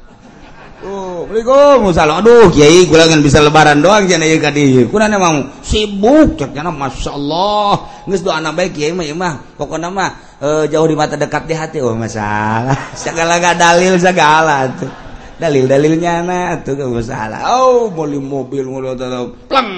Oh, 0.84 1.24
Ligo 1.32 1.80
musala 1.80 2.20
aduh 2.20 2.52
kiai 2.52 2.84
gua 2.84 3.08
lagan 3.08 3.24
bisa 3.24 3.40
lebaran 3.40 3.80
doang 3.80 4.04
cenah 4.08 4.28
ieu 4.28 4.40
ka 4.40 4.52
dieu. 4.52 4.88
Kuna 4.88 5.08
emang 5.08 5.60
sibuk 5.60 6.36
cek 6.40 6.56
cenah 6.56 6.72
masyaallah. 6.72 8.04
Geus 8.08 8.24
doa 8.24 8.40
baik 8.40 8.72
kiai 8.72 8.96
mah 8.96 9.04
ieu 9.04 9.16
mah. 9.16 9.56
Pokona 9.60 9.92
mah 9.92 10.40
e, 10.40 10.48
jauh 10.68 10.88
di 10.88 10.96
mata 10.96 11.16
dekat 11.16 11.48
di 11.48 11.54
hati 11.56 11.78
oh 11.80 11.92
masalah. 11.92 12.76
Segala 12.96 13.40
ga 13.40 13.52
dalil 13.56 13.96
segala 14.00 14.68
tuh. 14.74 15.05
dalil-dalilnya 15.36 16.24
nah 16.24 16.56
tuh 16.64 16.76
nggak 16.76 17.04
salah. 17.04 17.40
Oh 17.60 17.92
beli 17.92 18.16
mobil 18.16 18.64
ngono 18.64 18.96
plang 19.46 19.70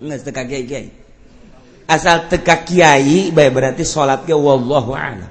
nggak 0.00 0.20
teka 0.24 0.42
kiai 0.48 0.88
asal 1.90 2.30
teka 2.30 2.64
kiai 2.64 3.34
baik 3.34 3.50
berarti 3.52 3.82
sholat 3.84 4.24
ke 4.24 4.32
wallahu 4.32 4.96
alam. 4.96 5.28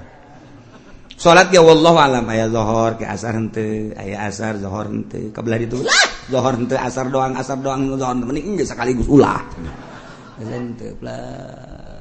Sholat 1.20 1.52
ke 1.52 1.60
wallahu 1.60 1.98
alam 2.00 2.24
ayah 2.32 2.48
zohor 2.48 2.96
ke 2.96 3.04
asar 3.04 3.36
hente 3.36 3.92
ayah 3.98 4.30
asar 4.30 4.56
zohor 4.62 4.88
hente 4.88 5.34
kebelah 5.36 5.60
itu 5.60 5.82
lah! 5.82 6.06
Zohor 6.30 6.54
hente 6.56 6.78
asar 6.78 7.10
doang 7.10 7.34
asar 7.36 7.58
doang 7.60 7.92
zohor 7.98 8.16
mending 8.16 8.56
enggak 8.56 8.70
sekaligus 8.70 9.10
ulah. 9.10 9.42
Hente 10.40 10.96
pelah 10.96 11.98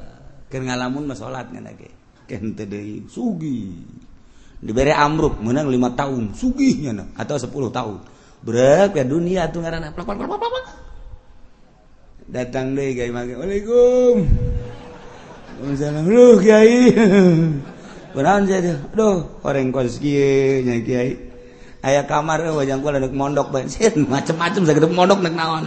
kan 0.53 0.63
ngalamun 0.65 1.09
mah 1.09 1.17
sholat 1.17 1.49
nggak 1.51 1.65
lagi 1.65 1.89
hente 2.29 2.69
deh 2.69 3.03
sugi. 3.09 3.81
diberi 4.59 4.91
amruk 4.95 5.39
menang 5.43 5.71
lima 5.71 5.95
tahun. 5.95 6.35
Sugihnya 6.35 6.93
nak. 6.95 7.09
Atau 7.19 7.39
sepuluh 7.39 7.71
tahun. 7.71 8.03
Berak 8.43 8.95
ya 8.95 9.05
dunia 9.07 9.51
tuh 9.51 9.63
ngaran 9.63 9.91
plak 9.95 10.07
plak 10.07 10.19
plak 10.19 10.39
plak 10.39 10.67
datang 12.29 12.77
deh 12.77 12.93
kiai 12.93 13.11
mage 13.11 13.35
waalaikum. 13.35 14.29
Waalaikumsalam. 15.59 16.05
Lu 16.07 16.37
kiai. 16.39 16.93
Kunaon 18.15 18.49
jadi 18.49 18.73
aduh 18.93 19.41
orang 19.45 19.73
kos 19.73 19.99
kieu 20.01 20.65
kiai. 20.85 21.17
Ayah 21.81 22.05
kamar 22.05 22.45
lu 22.45 22.59
wajang 22.59 22.83
gua 22.85 22.99
deuk 23.01 23.15
mondok 23.15 23.55
bensin 23.55 24.05
macem-macem 24.13 24.69
sagede 24.69 24.89
mondok 24.93 25.25
nek 25.25 25.35
naon. 25.35 25.65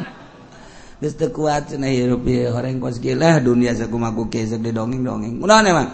Geus 1.01 1.17
terkuat 1.17 1.65
kuat 1.65 1.73
cenah 1.73 1.89
hirup 1.89 2.21
ieu 2.29 2.53
orang 2.53 2.77
kos 2.77 3.01
lah. 3.01 3.41
Dunia 3.41 3.73
sakumaku 3.73 4.29
kieu 4.29 4.45
dongeng-dongeng. 4.61 5.41
Mana 5.41 5.65
emang 5.65 5.89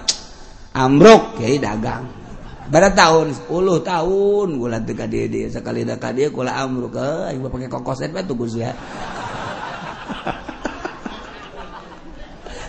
amruk 0.76 1.40
kiai 1.40 1.58
dagang 1.64 2.27
berapa 2.68 2.92
tahun? 2.92 3.32
10 3.48 3.80
tahun. 3.84 4.48
Gula 4.60 4.80
ke 4.84 5.08
dia 5.08 5.26
dia. 5.32 5.48
Sekali 5.48 5.88
teka 5.88 6.12
dia 6.12 6.28
gula 6.28 6.52
amru 6.52 6.92
ke 6.92 7.32
eh, 7.32 7.40
ibu 7.40 7.48
pakai 7.48 7.72
kokoset 7.72 8.12
pak 8.12 8.28
sih 8.28 8.64
ya 8.64 8.72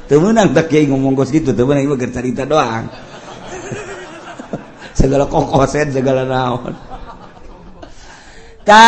temenan 0.09 0.57
tak 0.57 0.71
kiai 0.71 0.87
ngomong 0.87 1.19
kos 1.19 1.35
gitu. 1.35 1.51
Temenan 1.51 1.83
ibu 1.83 1.99
cerita 1.99 2.47
doang. 2.47 2.87
Segala 4.99 5.27
kokoset 5.27 5.91
segala 5.91 6.23
naon. 6.23 6.75
Ta 8.63 8.87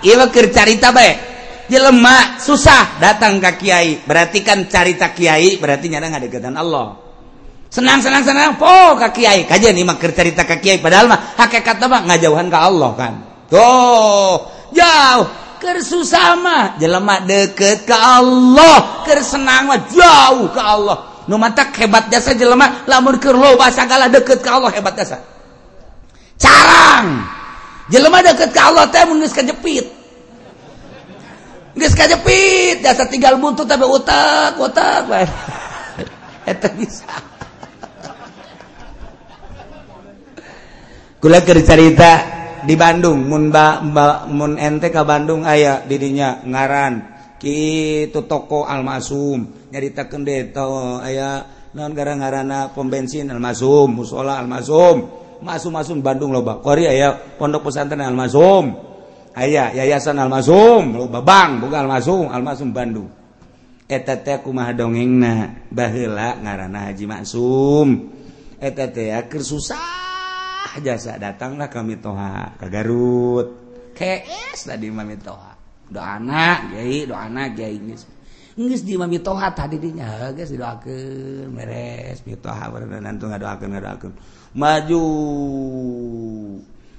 ibu 0.00 0.24
cerita 0.32 0.88
be. 0.88 1.36
Jelema 1.64 2.36
susah 2.40 3.00
datang 3.00 3.40
ke 3.40 3.52
kiai. 3.60 4.00
Berarti 4.04 4.44
kan 4.44 4.68
cerita 4.68 5.12
kiai 5.12 5.60
berarti 5.60 5.88
nyana 5.92 6.08
nggak 6.12 6.44
Allah. 6.56 7.03
senang 7.74 7.98
senang 7.98 8.22
senang. 8.22 8.54
Oh, 8.54 8.94
po 8.94 9.02
ka 9.02 9.10
Kyai 9.10 9.50
kajian 9.50 9.74
imam 9.74 9.98
cerita 9.98 10.46
ka 10.46 10.62
Kyai 10.62 10.78
padahal 10.78 11.10
mah 11.10 11.34
hakikat 11.34 11.82
mah 11.90 12.06
ngajauhan 12.06 12.46
ke 12.46 12.58
Allah 12.58 12.90
kan? 12.94 13.12
Tuh 13.50 14.34
jauh. 14.70 15.26
Kersusah 15.58 16.38
mah 16.38 16.64
jelema 16.78 17.24
deket 17.26 17.82
ke 17.82 17.96
Allah. 17.96 19.02
Kersenang 19.02 19.66
mah 19.66 19.80
jauh 19.90 20.46
ke 20.54 20.60
Allah. 20.62 21.26
Nu 21.26 21.40
mata 21.40 21.66
hebat 21.74 22.12
jasa 22.12 22.36
jelema 22.36 22.84
lamun 22.84 23.16
keur 23.18 23.34
loba 23.34 23.72
sagala 23.72 24.06
deket 24.12 24.44
ke 24.44 24.50
Allah 24.50 24.70
hebat 24.70 24.94
jasa. 24.94 25.18
Carang! 26.36 27.24
Jelema 27.88 28.20
deket 28.20 28.52
ke 28.52 28.60
Allah 28.60 28.86
teh 28.92 29.02
mun 29.08 29.18
geus 29.24 29.34
kejepit 29.34 30.04
geus 31.74 31.94
kejepit 31.98 32.86
jasa 32.86 33.02
tinggal 33.10 33.34
buntut 33.42 33.66
tapi 33.66 33.82
utak 33.82 34.54
utak 34.60 35.10
bae. 35.10 35.26
Eta 36.50 36.68
bisa. 36.76 37.33
Kula 41.24 41.40
keur 41.40 41.64
cerita 41.64 42.20
di 42.68 42.76
Bandung 42.76 43.24
mun 43.24 43.48
ba, 43.48 43.80
Mun 44.28 44.60
ente 44.60 44.92
ka 44.92 45.08
Bandung 45.08 45.48
aya 45.48 45.80
dirinya 45.80 46.44
ngaran. 46.44 47.00
Kitu 47.40 48.28
toko 48.28 48.68
almasum 48.68 49.72
nyaritakeun 49.72 50.20
deh 50.20 50.52
tau 50.52 51.00
aya 51.00 51.48
naon 51.72 51.96
gara-garana 51.96 52.76
pom 52.76 52.92
bensin 52.92 53.32
almasum 53.32 54.04
musola 54.04 54.36
almasum. 54.36 55.08
Masum 55.40 55.72
masum 55.72 56.04
Bandung 56.04 56.28
loba 56.28 56.60
kori 56.60 56.84
aya 56.84 57.16
pondok 57.40 57.72
pesantren 57.72 58.04
almasum. 58.04 58.76
Aya 59.32 59.72
yayasan 59.72 60.20
almasum 60.20 60.92
loba 60.92 61.24
bang 61.24 61.56
bukan 61.56 61.88
almasum 61.88 62.28
almasum 62.28 62.68
Bandung. 62.68 63.08
Eta 63.88 64.20
teh 64.20 64.44
kumaha 64.44 64.76
dongengna 64.76 65.56
baheula 65.72 66.36
ngaranna 66.36 66.92
Haji 66.92 67.08
Maksum 67.08 68.12
eta 68.60 68.92
teh 68.92 69.08
keur 69.24 69.40
susah. 69.40 70.03
ah 70.64 70.80
jasa 70.80 71.20
datanglah 71.20 71.68
kami 71.68 72.00
toha 72.00 72.56
ke 72.56 72.66
Garut. 72.72 73.48
KS 73.92 74.72
tadi 74.72 74.88
mami 74.88 75.20
toha. 75.20 75.52
Doa 75.92 76.16
anak 76.16 76.72
kiai 76.72 77.04
doa 77.04 77.28
anak 77.28 77.54
kiai 77.54 77.76
geus 77.76 78.08
geus 78.56 78.82
di 78.86 78.96
mami 78.96 79.20
toha 79.20 79.52
tadi 79.52 79.76
dinya 79.76 80.32
guys 80.32 80.48
didoakeun 80.48 81.50
meres 81.52 82.24
mi 82.24 82.38
toha 82.38 82.70
berenang 82.70 83.18
teu 83.20 83.26
ngadoakeun 83.28 83.70
ngadoakeun 83.74 84.14
maju 84.56 85.04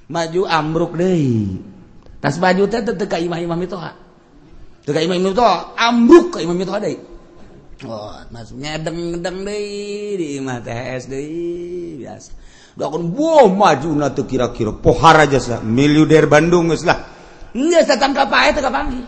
maju 0.05 0.41
ambruk 0.45 0.93
deui. 0.93 1.57
Tas 2.21 2.37
maju 2.37 2.63
teh 2.69 2.81
teu 2.85 3.07
ka 3.09 3.17
imah-imah 3.17 3.57
mi 3.57 3.67
toha. 3.67 3.91
Teu 4.85 4.93
ka 4.93 5.01
imah-imah 5.01 5.33
toha 5.33 5.57
ambruk 5.79 6.37
ka 6.37 6.39
imah 6.45 6.55
mi 6.55 6.65
toha 6.67 6.79
deui. 6.83 6.99
Oh, 7.83 8.15
maksudnya 8.31 8.79
edeng-edeng 8.79 9.43
deui 9.43 10.15
di 10.15 10.27
imah 10.39 10.63
THS 10.63 11.11
deui 11.11 11.99
biasa. 11.99 12.44
wow, 12.75 13.47
maju 13.47 13.89
tuh 14.11 14.25
kira-kira. 14.27 14.75
Pohar 14.75 15.23
aja 15.23 15.39
lah. 15.47 15.59
Miliuder 15.63 16.27
Bandung 16.27 16.71
geus 16.71 16.83
lah. 16.83 17.07
Geus 17.55 17.87
tangkap 17.87 18.27
ae 18.35 18.51
teu 18.51 18.59
kapanggih 18.59 19.07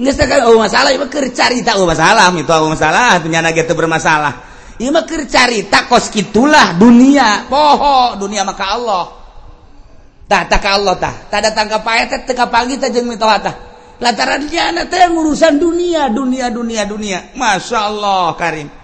geus 0.00 0.16
oh 0.48 0.56
masalah. 0.56 0.90
Ieu 0.96 1.04
keur 1.12 1.28
carita. 1.34 1.76
Oh 1.76 1.84
masalah. 1.84 2.32
Itu 2.32 2.52
oh 2.52 2.72
masalah. 2.72 3.20
Penyana 3.20 3.52
ge 3.52 3.68
bermasalah. 3.68 4.48
Ieu 4.80 4.88
mah 4.88 5.04
keur 5.04 5.28
carita 5.28 5.84
kos 5.84 6.08
kitulah 6.08 6.72
dunia. 6.80 7.44
Poho 7.50 8.16
dunia 8.16 8.46
maka 8.48 8.64
Allah. 8.72 9.04
Tah 10.24 10.42
tak 10.48 10.64
Allah 10.64 10.96
tah. 10.96 11.14
Tada 11.28 11.52
tangkap 11.52 11.84
ae 11.84 12.08
teh 12.08 12.20
teu 12.24 12.34
kapanggih 12.38 12.80
teh 12.80 12.88
jeung 12.88 13.10
mitoha 13.10 13.36
tah 13.44 13.54
lantaran 14.00 14.48
dia 14.48 14.72
teh 14.88 15.04
urusan 15.12 15.60
dunia. 15.60 16.08
Dunia 16.08 16.48
dunia 16.48 16.88
dunia. 16.88 17.36
Masya 17.36 17.78
Allah 17.92 18.32
Karim. 18.40 18.79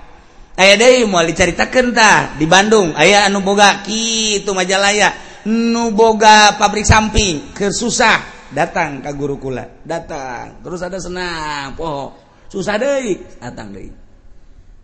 diceritakanntah 0.57 2.41
di 2.41 2.47
Bandung. 2.49 2.97
Ayaah 2.97 3.29
anuboga 3.29 3.85
itu 3.85 4.49
majalaya. 4.57 5.13
Nuboga 5.47 6.59
pabrik 6.59 6.89
samping 6.89 7.55
ke 7.55 7.71
susah. 7.71 8.35
Datang 8.47 9.03
ke 9.03 9.11
gurukula 9.11 9.67
datang 9.83 10.63
terus 10.63 10.79
ada 10.79 11.03
senang 11.03 11.75
poho. 11.75 12.15
Susah 12.47 12.79
deh 12.79 13.19
datang 13.43 13.75
deh 13.75 13.91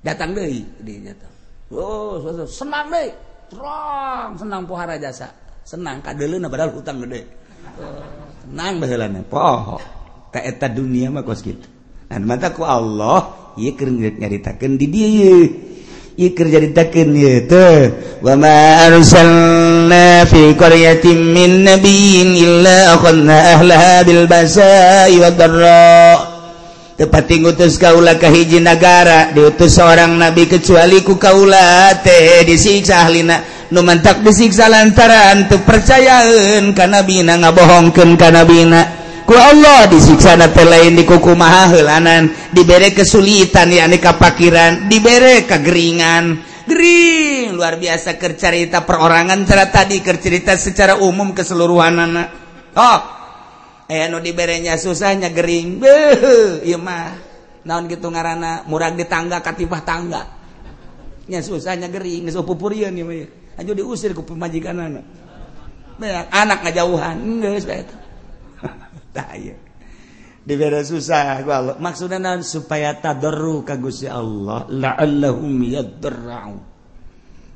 datang 0.02 0.34
deh 0.34 0.66
dia 0.82 1.14
datang. 1.14 1.30
Oh 1.70 2.18
senang 2.50 2.90
deh 2.90 3.14
terang 3.48 4.34
senang 4.34 4.66
pohara 4.66 4.98
jasa. 4.98 5.30
Senang 5.62 6.02
kadelena 6.02 6.50
padahal 6.50 6.74
hutang 6.74 7.06
gede. 7.06 7.22
Oh, 7.78 8.02
senang 8.50 8.82
baheulana 8.82 9.22
poho. 9.22 9.78
Tak 10.34 10.42
eta 10.42 10.66
dunia 10.66 11.14
mah 11.14 11.22
kos 11.22 11.46
gitu 11.46 11.81
Dan 12.12 12.28
mataku 12.28 12.68
Allah 12.68 13.32
ieu 13.56 13.72
keur 13.72 13.88
nyaritakeun 13.88 14.76
di 14.76 14.86
dieu. 14.92 15.48
Ieu 16.12 16.36
keur 16.36 16.52
nyaritakeun 16.52 17.08
ieu 17.16 17.48
teh. 17.48 17.88
Wa 18.20 18.36
ma 18.36 18.84
arsalna 18.84 20.28
fi 20.28 20.52
qaryatin 20.52 21.16
min 21.32 21.64
nabiyyin 21.64 22.36
illa 22.36 23.00
akhadna 23.00 23.56
ahlaha 23.56 24.04
bil 24.04 24.28
basa'i 24.28 25.16
wad 25.24 25.40
dharra. 25.40 26.20
Tepati 27.00 27.40
ngutus 27.40 27.80
kaula 27.80 28.20
ka 28.20 28.28
hiji 28.28 28.60
nagara 28.60 29.32
diutus 29.32 29.72
seorang 29.72 30.12
nabi 30.12 30.44
kecuali 30.44 31.00
ku 31.00 31.16
kaula 31.16 31.96
teh 32.04 32.44
disiksa 32.44 33.08
ahlina 33.08 33.40
nu 33.72 33.80
mantak 33.80 34.20
disiksa 34.20 34.68
lantaran 34.68 35.48
teu 35.48 35.64
percayaeun 35.64 36.76
ka 36.76 36.84
nabina 36.84 37.40
ngabohongkeun 37.40 38.20
ka 38.20 38.28
nabina. 38.28 39.01
ku 39.32 39.40
Allah 39.40 39.88
disiksana 39.88 40.52
lain 40.52 40.92
di 40.92 41.08
kuku 41.08 41.32
maha 41.32 41.72
diberre 42.52 42.92
kesulitan 42.92 43.72
ya 43.72 43.88
yakni 43.88 43.96
pakiran 43.96 44.92
diberre 44.92 45.48
kegeringan. 45.48 46.52
Gering 46.68 47.56
luar 47.56 47.80
biasa 47.80 48.20
kercerita 48.20 48.84
perorangan 48.84 49.40
cara 49.48 49.72
tadi 49.72 50.04
kercerita 50.04 50.52
secara 50.60 51.00
umum 51.00 51.32
keseluruhan 51.32 51.96
anak. 51.96 52.28
Oh 52.76 53.00
eh 53.88 54.04
nu 54.12 54.20
diberenya 54.20 54.76
susahnya 54.76 55.32
gering. 55.32 55.80
Beuh 55.80 56.60
ieu 56.60 56.76
mah. 56.76 57.16
Naon 57.64 57.88
gitu 57.88 58.12
ngaranna 58.12 58.68
murah 58.68 58.92
di 58.92 59.08
tangga 59.08 59.40
katibah 59.40 59.80
tangga. 59.80 60.28
Nya 61.32 61.40
susahnya 61.40 61.88
gering 61.88 62.28
geus 62.28 62.36
pupurieun 62.36 62.92
ieu 63.00 63.08
mah 63.08 63.64
diusir 63.64 64.12
ke 64.12 64.20
pemajikan 64.20 64.76
anak. 64.76 66.58
Ngajauhan. 66.68 67.16
Geus 67.40 67.64
eta 67.64 68.01
nah, 69.12 69.32
diberre 70.42 70.82
susah 70.82 71.44
maksud 71.78 72.10
supaya 72.42 72.98
tadru 72.98 73.62
kagus 73.62 74.02
ya 74.02 74.18
Allah 74.18 74.66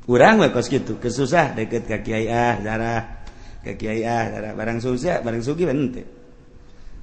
kurang 0.07 0.35
kos 0.55 0.67
gitu 0.71 0.95
kesusah 0.95 1.51
deket 1.51 1.83
kaki 1.83 2.31
ah 2.31 2.55
darah 2.63 3.03
kaki 3.59 4.07
ah 4.07 4.25
darah 4.31 4.51
barang 4.55 4.79
susah 4.79 5.19
barang 5.19 5.43
sugi 5.43 5.67
nanti 5.67 6.03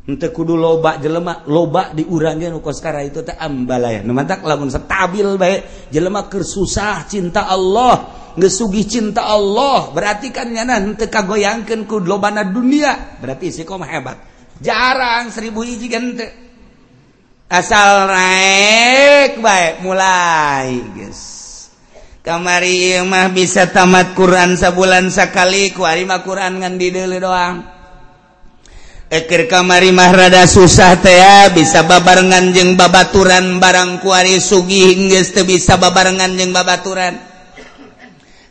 ente 0.04 0.28
kudu 0.32 0.56
loba 0.56 0.96
jelemak 0.96 1.44
loba 1.48 1.92
diurangnya 1.92 2.48
nu 2.48 2.64
koskara 2.64 3.04
itu 3.04 3.20
teh 3.20 3.36
ambala 3.36 3.92
ya 3.92 4.00
numantak 4.00 4.40
lamun 4.40 4.72
stabil 4.72 5.36
baik 5.36 5.92
jelema 5.92 6.28
kersusah 6.32 7.04
cinta 7.04 7.44
Allah 7.44 8.24
ngesugih 8.34 8.84
cinta 8.86 9.22
Allah. 9.30 9.94
Berarti 9.94 10.34
kan 10.34 10.50
nyana 10.50 10.82
henteu 10.82 11.06
kagoyangkeun 11.06 11.86
ku 11.86 12.02
lobana 12.02 12.42
dunia. 12.42 13.18
Berarti 13.22 13.50
istiqomah 13.50 13.88
hebat. 13.90 14.33
jarang 14.64 15.28
seribu 15.28 15.60
hiji 15.60 15.92
gente 15.92 16.24
asal 17.52 18.08
naik 18.08 19.36
baik 19.44 19.84
mulai 19.84 20.80
guys 20.96 21.34
kamari 22.24 22.96
mah 23.04 23.28
bisa 23.28 23.68
tamat 23.68 24.16
Quran 24.16 24.56
sabulan 24.56 25.12
sakali 25.12 25.76
kuarima 25.76 26.24
Quran 26.24 26.64
ngan 26.64 26.80
di 26.80 26.88
dulu 26.88 27.20
doang. 27.20 27.56
Ekir 29.12 29.46
kamari 29.46 29.92
mah 29.92 30.10
rada 30.10 30.48
susah 30.48 30.96
teh 30.98 31.12
ya 31.12 31.52
bisa 31.52 31.84
babarengan 31.84 32.50
jeung 32.56 32.74
babaturan 32.74 33.60
barang 33.60 34.00
kuari 34.00 34.40
sugi 34.40 34.96
geus 35.12 35.36
teu 35.36 35.44
bisa 35.44 35.76
babarengan 35.76 36.32
jeung 36.34 36.56
babaturan. 36.56 37.33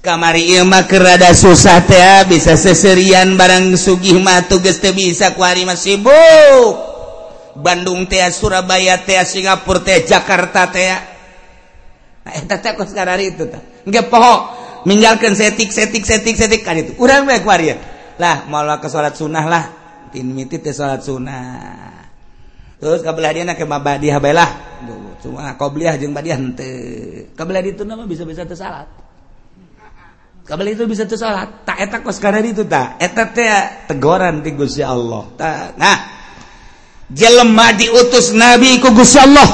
kamari 0.04 0.60
Imakrada 0.60 1.32
susah 1.32 1.80
teh 1.88 1.96
ah, 1.96 2.28
bisa 2.28 2.60
seserian 2.60 3.40
barang 3.40 3.80
sugih 3.80 4.20
matu 4.20 4.60
geste 4.60 4.92
bisa 4.92 5.32
kuari 5.32 5.64
sibuk. 5.80 6.92
Bandung 7.56 8.04
T 8.12 8.20
ah, 8.20 8.28
Surabaya 8.28 9.00
T 9.00 9.16
ah, 9.16 9.24
Singapura 9.24 9.80
T 9.80 10.04
Jakarta 10.04 10.68
Tea 10.68 11.16
itu 12.24 13.44
nggak 13.84 14.06
ituho 14.08 14.36
meninggalkan 14.88 15.36
setik 15.36 15.72
setik 15.72 16.04
setik 16.04 16.36
setik 16.36 16.68
kan 16.68 16.76
itu. 16.76 17.00
Urang 17.00 17.24
baik 17.24 17.48
kurang 17.48 17.80
lah 18.20 18.44
malah 18.52 18.84
ke 18.84 18.92
sholat 18.92 19.16
sunnah 19.16 19.48
lah. 19.48 19.64
Tin 20.12 20.28
miti 20.36 20.60
teh 20.60 20.76
sholat 20.76 21.00
sunnah. 21.00 22.04
Terus 22.84 23.00
kabelah 23.00 23.32
dia 23.32 23.48
nak 23.48 23.56
kemabah 23.56 23.96
badiah 23.96 24.20
belah 24.20 24.52
cuma 25.24 25.56
qbliyah 25.56 25.96
kabelah 27.40 27.64
itu 27.64 27.88
nama 27.88 28.04
bisa-bisa 28.04 28.44
tersalat 28.44 29.03
kabel 30.44 30.76
itu 30.76 30.84
bisa 30.84 31.08
tuh 31.08 31.16
salat 31.16 31.64
tak 31.64 31.80
etak 31.80 32.04
kos 32.04 32.20
karena 32.20 32.44
itu 32.44 32.68
tak. 32.68 33.00
Etak 33.00 33.36
teh 33.36 33.48
tegoran 33.88 34.44
di 34.44 34.52
Gusti 34.56 34.84
Allah. 34.84 35.24
Ta, 35.40 35.72
nah. 35.80 36.00
Jelema 37.14 37.76
diutus 37.76 38.36
nabi 38.36 38.80
ku 38.84 38.92
Gusti 38.92 39.20
Allah. 39.20 39.50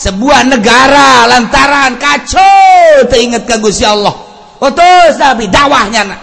Sebuah 0.00 0.48
negara 0.48 1.28
lantaran 1.28 2.00
kacau 2.00 3.04
teringat 3.10 3.44
ke 3.44 3.56
Gusti 3.58 3.84
Allah. 3.84 4.14
Utus 4.60 5.14
nabi 5.18 5.50
dakwahnya 5.50 6.02
nak. 6.06 6.20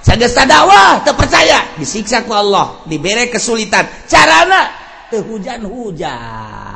sagesta 0.00 0.48
dakwah 0.48 1.04
terpercaya. 1.04 1.76
Disiksa 1.76 2.24
ku 2.24 2.32
Allah 2.32 2.82
diberi 2.88 3.28
kesulitan. 3.28 3.86
Carana? 4.08 4.72
Teu 5.10 5.26
hujan-hujan. 5.26 6.69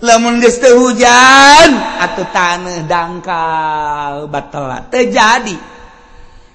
lemun 0.00 0.40
geste 0.40 0.72
hujan 0.72 1.68
atau 2.00 2.24
tanah 2.32 2.88
dangkal 2.88 4.26
batela 4.32 4.88
terjadi 4.88 5.56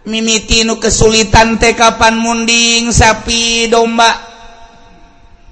mimitinu 0.05 0.77
kesulitan 0.77 1.57
teh 1.57 1.73
kapan 1.73 2.15
munding 2.17 2.93
sapi 2.93 3.67
domba. 3.67 4.33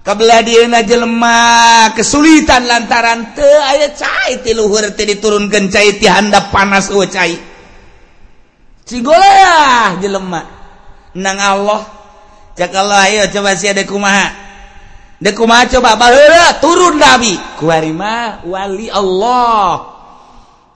Kebelah 0.04 0.44
dieuna 0.44 0.84
jelema 0.84 1.40
kesulitan 1.96 2.68
lantaran 2.68 3.32
teu 3.32 3.48
aya 3.48 3.88
cai 3.96 4.44
ti 4.44 4.52
luhur 4.52 4.84
teh 4.92 5.08
diturunkeun 5.08 5.72
cai 5.72 5.96
ti 5.96 6.12
handap 6.12 6.52
panas 6.52 6.92
eueuh 6.92 7.08
cai. 7.08 7.40
Cigoleah 8.84 9.96
jelema 10.04 10.44
nang 11.16 11.40
Allah 11.40 11.88
cak 12.52 12.74
Allah 12.76 13.00
ayo 13.08 13.32
coba 13.32 13.56
si 13.56 13.72
ada 13.72 13.88
kumaha. 13.88 14.53
dekuma 15.24 15.64
coba? 15.72 15.96
Turun 16.60 17.00
nabi. 17.00 17.40
Kuarima 17.56 18.44
wali 18.44 18.92
Allah. 18.92 19.94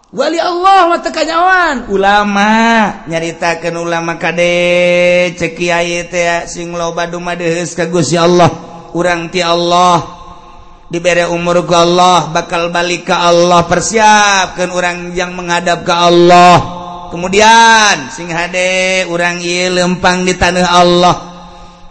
Wali 0.07 0.39
Allah 0.39 0.87
mata 0.87 1.11
ulama 1.91 2.47
nyaritakan 3.11 3.75
ulama 3.75 4.15
kade 4.15 5.35
cekiai 5.35 6.07
sing 6.47 6.71
loba 6.71 7.11
dumadeus 7.11 7.75
ka 7.75 7.91
Gusti 7.91 8.15
Allah. 8.15 8.47
Urang 8.95 9.27
ti 9.27 9.43
Allah. 9.43 10.15
Diberre 10.87 11.27
umur 11.27 11.67
ke 11.67 11.75
Allah 11.75 12.31
bakal 12.31 12.71
balik 12.71 13.11
ke 13.11 13.15
Allah. 13.15 13.67
Persiapkan 13.67 14.71
orang 14.71 15.11
yang 15.11 15.35
menghadap 15.35 15.83
ke 15.83 15.91
Allah. 15.91 16.55
Kemudian 17.11 18.07
sing 18.07 18.31
hade 18.31 19.03
orang 19.11 19.43
ieu 19.43 19.75
lempang 19.75 20.23
di 20.23 20.39
tanah 20.39 20.67
Allah. 20.71 21.36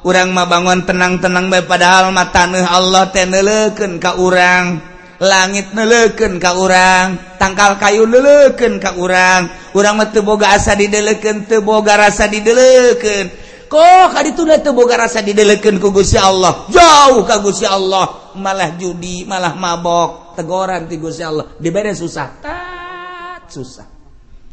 orang 0.06 0.30
mah 0.30 0.46
bangun 0.46 0.86
tenang-tenang 0.86 1.50
baik 1.50 1.66
padahal 1.66 2.14
mata 2.14 2.46
neh 2.46 2.62
Allah 2.62 3.10
teh 3.10 3.26
neleukeun 3.26 3.98
ka 3.98 4.14
urang. 4.14 4.78
Langit 5.18 5.74
neleukeun 5.74 6.38
ka 6.38 6.54
urang. 6.54 7.18
Tangkal 7.42 7.74
kayu 7.82 8.06
neleukeun 8.06 8.78
ka 8.78 8.94
urang. 8.94 9.50
Urang 9.74 9.98
mah 9.98 10.14
teu 10.14 10.22
boga 10.22 10.54
asa 10.54 10.78
dideleukeun 10.78 11.50
teu 11.50 11.58
boga 11.66 11.98
rasa 11.98 12.30
dideleukeun 12.30 13.46
kok 13.66 14.14
kadituna 14.14 14.62
teu 14.62 14.70
boga 14.70 14.94
rasa 14.94 15.26
dideleukeun 15.26 15.82
ku 15.82 15.90
Gusti 15.90 16.14
Allah? 16.14 16.70
Jauh 16.70 17.26
ka 17.26 17.42
Gusti 17.42 17.66
Allah. 17.66 18.30
Malah 18.38 18.78
judi 18.78 19.26
malah 19.26 19.58
mabok. 19.58 20.38
Tegoran 20.38 20.86
ti 20.86 21.02
Gusti 21.02 21.26
Allah. 21.26 21.50
Dibere 21.58 21.90
susah? 21.92 22.38
Tat 22.38 23.50
susah. 23.50 23.88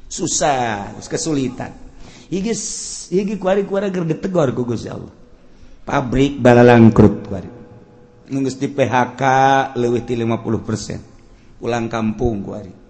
Susah 0.10 0.98
kesulitan. 1.06 1.70
Higis 2.34 2.62
higi 3.14 3.38
kuari 3.38 3.62
kuara 3.70 3.94
gerdetegor 3.94 4.50
ku 4.58 4.66
Gusti 4.66 4.90
Allah. 4.90 5.23
pabrik 5.84 6.40
bala 6.40 6.64
langkrut 6.64 7.28
nunggus 8.32 8.58
di 8.58 8.72
PHK 8.72 9.24
lebih 9.78 10.04
di 10.08 10.16
50 10.20 10.68
persen. 10.68 11.00
Pulang 11.60 11.88
kampung 11.88 12.44
kuari 12.44 12.84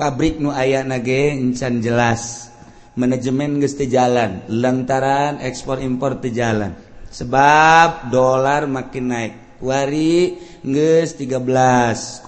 pabrik 0.00 0.40
nu 0.40 0.48
aya 0.48 0.80
nage 0.80 1.36
encan 1.36 1.84
jelas. 1.84 2.48
Manajemen 2.96 3.60
geus 3.62 3.78
jalan 3.78 4.42
lantaran 4.48 5.38
ekspor 5.44 5.78
impor 5.84 6.18
teu 6.18 6.32
jalan. 6.32 6.74
Sebab 7.12 8.08
dolar 8.08 8.64
makin 8.64 9.04
naik. 9.12 9.32
Kuari 9.60 10.40
geus 10.64 11.14
13,4 11.20 12.24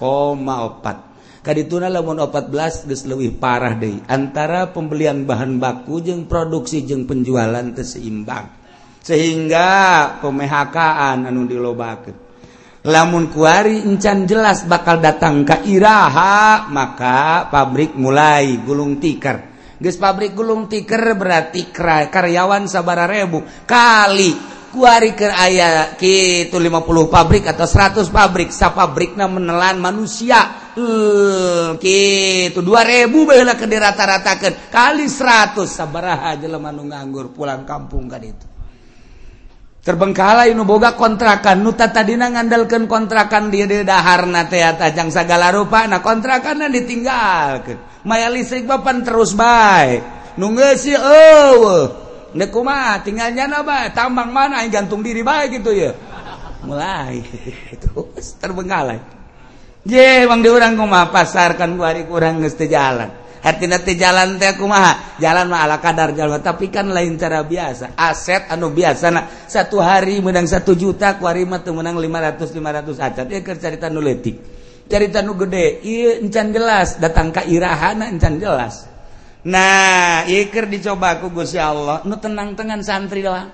kadituna 1.42 1.88
lamun 1.88 2.20
14 2.22 2.86
geus 2.86 3.02
leuwih 3.08 3.34
parah 3.40 3.74
deui. 3.74 4.04
Antara 4.06 4.70
pembelian 4.70 5.24
bahan 5.24 5.58
baku 5.58 6.04
jeung 6.04 6.28
produksi 6.30 6.84
jeung 6.86 7.08
penjualan 7.08 7.72
teu 7.74 7.82
seimbang. 7.82 8.61
sehingga 9.02 9.70
pemehakaan 10.22 11.26
anu 11.26 11.44
dilobakan 11.44 12.14
lamun 12.86 13.30
kuari 13.30 13.82
encan 13.82 14.26
jelas 14.26 14.66
bakal 14.66 14.98
datang 14.98 15.46
ke 15.46 15.66
Iraha 15.70 16.70
maka 16.70 17.46
pabrik 17.50 17.94
mulai 17.94 18.62
gulung 18.62 18.98
tikar 18.98 19.52
Ges 19.82 19.98
pabrik 19.98 20.38
gulung 20.38 20.70
tikar 20.70 21.18
berarti 21.18 21.74
karyawan 21.74 22.70
sabara 22.70 23.10
rebu. 23.10 23.42
Kali 23.66 24.30
kuari 24.70 25.10
ke 25.10 25.26
ayat 25.26 25.98
gitu 25.98 26.62
50 26.62 27.10
pabrik 27.10 27.50
atau 27.50 27.66
100 27.66 28.06
pabrik 28.14 28.54
sa 28.54 28.70
pabrikna 28.70 29.26
menelan 29.26 29.82
manusia. 29.82 30.70
Hmm, 30.78 31.82
gitu 31.82 32.62
2000 32.62 33.10
bela 33.10 33.58
ke 33.58 33.66
dirata-ratakan 33.66 34.70
kali 34.70 35.10
100 35.10 35.66
sabaraha 35.66 36.38
jelema 36.38 36.70
nu 36.70 36.86
nganggur 36.86 37.34
pulang 37.34 37.66
kampung 37.66 38.06
kan 38.06 38.22
itu 38.22 38.51
terbengkalai 39.82 40.54
nuboga 40.54 40.94
kontrakan. 40.94 41.60
Nuta 41.60 41.90
tadidina 41.90 42.30
ngandalkan 42.30 42.86
kontrakan 42.86 43.50
dia 43.50 43.66
di 43.66 43.82
didahar 43.82 44.24
tajang 44.48 45.10
segala 45.10 45.50
rupa. 45.50 45.84
Nah 45.90 46.00
kontrakan 46.00 46.70
ditinggalkan 46.70 47.92
maya 48.02 48.26
listrik 48.30 48.66
papan 48.66 49.06
terus 49.06 49.34
baik 49.38 50.02
nunggu 50.34 50.74
si 50.74 50.94
nekuma 52.32 52.98
tinggalnya 53.04 53.46
naba 53.46 53.92
tambang 53.92 54.32
mana? 54.32 54.64
Yang 54.64 54.82
gantung 54.82 55.04
diri 55.04 55.20
baik 55.20 55.60
gitu 55.60 55.70
ya. 55.74 55.92
Mulai. 56.62 57.18
Terus 57.82 58.38
terbengkalai. 58.38 59.02
Je 59.82 60.30
bang 60.30 60.40
diurang 60.46 60.78
kuma 60.78 61.10
pasarkan 61.10 61.74
gua 61.74 61.90
hari 61.90 62.06
kurang 62.06 62.38
ngesti 62.38 62.70
jalan. 62.70 63.10
hati-hati 63.42 63.98
jalan 63.98 64.38
teh 64.38 64.54
kumaha? 64.54 65.18
Jalan 65.18 65.50
mah 65.50 65.66
ala 65.66 65.82
kadar 65.82 66.14
jalan 66.14 66.38
tapi 66.38 66.70
kan 66.70 66.88
lain 66.88 67.18
cara 67.18 67.42
biasa. 67.42 67.98
Aset 67.98 68.48
anu 68.48 68.70
biasa 68.70 69.10
nah 69.10 69.26
satu 69.50 69.82
hari 69.82 70.22
menang 70.22 70.46
satu 70.46 70.78
juta 70.78 71.18
kuari 71.18 71.42
mah 71.42 71.60
tuh 71.60 71.74
menang 71.74 71.98
500 71.98 72.48
500 72.48 73.06
acat. 73.10 73.26
Ya 73.26 73.40
kan 73.42 73.56
cerita 73.58 73.90
nu 73.90 73.98
letik 73.98 74.62
cerita 74.92 75.24
nu 75.24 75.32
gede 75.40 75.80
iya 75.80 76.20
encan 76.20 76.52
jelas 76.52 77.00
datang 77.00 77.32
ke 77.32 77.48
irahana 77.48 78.12
encan 78.12 78.36
jelas 78.36 78.84
nah 79.42 80.22
ikir 80.28 80.68
dicoba 80.68 81.16
aku 81.16 81.32
Gusti 81.32 81.56
Allah 81.56 82.04
nu 82.04 82.20
tenang 82.20 82.52
tenang 82.52 82.84
santri 82.84 83.24
lah 83.24 83.48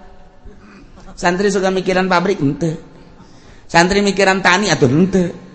santri 1.15 1.49
suka 1.49 1.71
mikiran 1.71 2.11
pabrik 2.11 2.43
ente 2.43 2.75
santri 3.71 4.03
mikiran 4.03 4.43
tani 4.43 4.67
atau 4.67 4.91
ente 4.91 5.48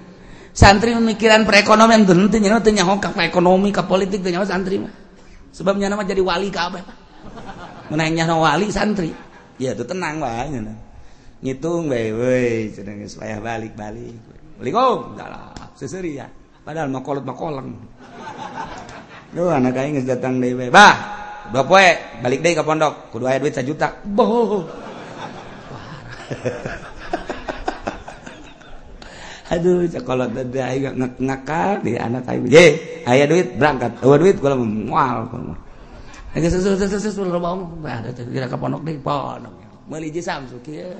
santri 0.53 0.93
memikiran 0.93 1.43
perekonomian 1.49 2.05
tuh 2.05 2.13
nanti 2.13 2.37
nyawa 2.37 2.61
tanya 2.61 2.85
ke 2.85 3.09
ekonomi 3.25 3.73
ke 3.73 3.81
politik 3.89 4.21
tuh 4.21 4.29
nyawa 4.29 4.45
santri 4.45 4.77
mah 4.77 4.93
sebabnya 5.49 5.89
nama 5.89 6.05
jadi 6.05 6.21
wali 6.21 6.53
ke 6.53 6.61
apa 6.61 6.79
menanya 7.89 8.29
wali 8.37 8.69
santri 8.69 9.09
ya 9.57 9.73
tuh 9.73 9.89
tenang 9.89 10.21
banget 10.21 10.69
ngitung 11.41 11.89
baik 11.89 12.11
woi 12.15 12.69
sedang 12.69 13.01
supaya 13.09 13.41
balik 13.41 13.73
balik 13.73 14.13
balik 14.61 14.73
oh 14.77 15.11
galap 15.17 15.73
seseri 15.73 16.21
ya 16.21 16.29
padahal 16.61 16.87
mau 16.87 17.01
kolot 17.01 17.25
mau 17.25 17.35
kolang 17.35 17.73
Duh, 19.33 19.49
anak 19.49 19.81
aing 19.81 19.97
geus 19.97 20.05
datang 20.05 20.37
deui 20.37 20.53
bae. 20.53 20.69
Bah, 20.69 20.93
dua 21.49 21.65
poe 21.65 21.89
balik 22.21 22.45
deh 22.45 22.53
ke 22.53 22.61
pondok. 22.61 23.09
Kudu 23.09 23.25
aya 23.25 23.41
duit 23.41 23.49
sajuta. 23.49 23.89
Boh. 24.05 24.61
aduh 29.53 29.85
kalau 30.01 30.25
tadi 30.33 30.57
ayo 30.57 30.89
ngak 30.97 31.85
di 31.85 31.93
anak 31.93 32.25
ayo 32.25 32.41
je 32.49 32.65
ayo 33.05 33.23
duit 33.29 33.53
berangkat. 33.53 33.93
Ayo 34.01 34.17
duit 34.17 34.37
kalau 34.41 34.57
mual 34.65 35.29
kalau 35.29 35.53
ayo 36.33 36.47
susul 36.49 36.73
susul 36.81 36.97
susul 36.97 37.27
loba 37.29 37.53
om 37.53 37.85
ada 37.85 38.09
kira 38.09 38.49
ke 38.49 38.57
pondok 38.57 38.81
deh 38.81 38.97
pondok. 38.97 39.53
Beli 39.85 40.09
je 40.09 40.21
samsu 40.25 40.57
kia 40.65 40.89
ya. 40.89 40.97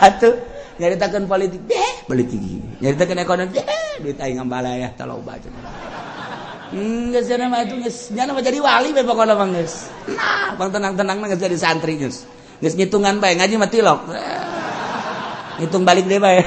atuh 0.08 0.34
nyaritakan 0.78 1.26
politik 1.30 1.62
deh 1.66 1.90
politik 2.10 2.40
nyaritakan 2.82 3.18
ekonomi 3.22 3.54
deh 3.54 3.66
duit 4.02 4.18
ngambala 4.18 4.78
ya, 4.78 4.88
terlalu 4.94 5.22
baca 5.26 5.50
Enggak 6.68 7.24
sih 7.24 7.32
nama 7.40 7.64
itu 7.64 7.80
nyana 8.12 8.36
mau 8.36 8.44
jadi 8.44 8.60
wali 8.60 8.92
Bapak 8.92 9.08
pokoknya 9.08 9.40
bang 9.40 9.50
nges. 9.56 9.88
Nah, 10.12 10.52
bang 10.52 10.68
tenang-tenang 10.68 11.16
nges 11.24 11.40
jadi 11.40 11.56
santri 11.56 11.96
nges. 11.96 12.28
Geus 12.58 12.74
ngitungan 12.74 13.22
bae 13.22 13.38
ngaji 13.38 13.54
mah 13.54 13.70
tilok. 13.70 14.00
Ngitung 15.62 15.86
balik 15.86 16.10
deh 16.10 16.18
bae. 16.18 16.42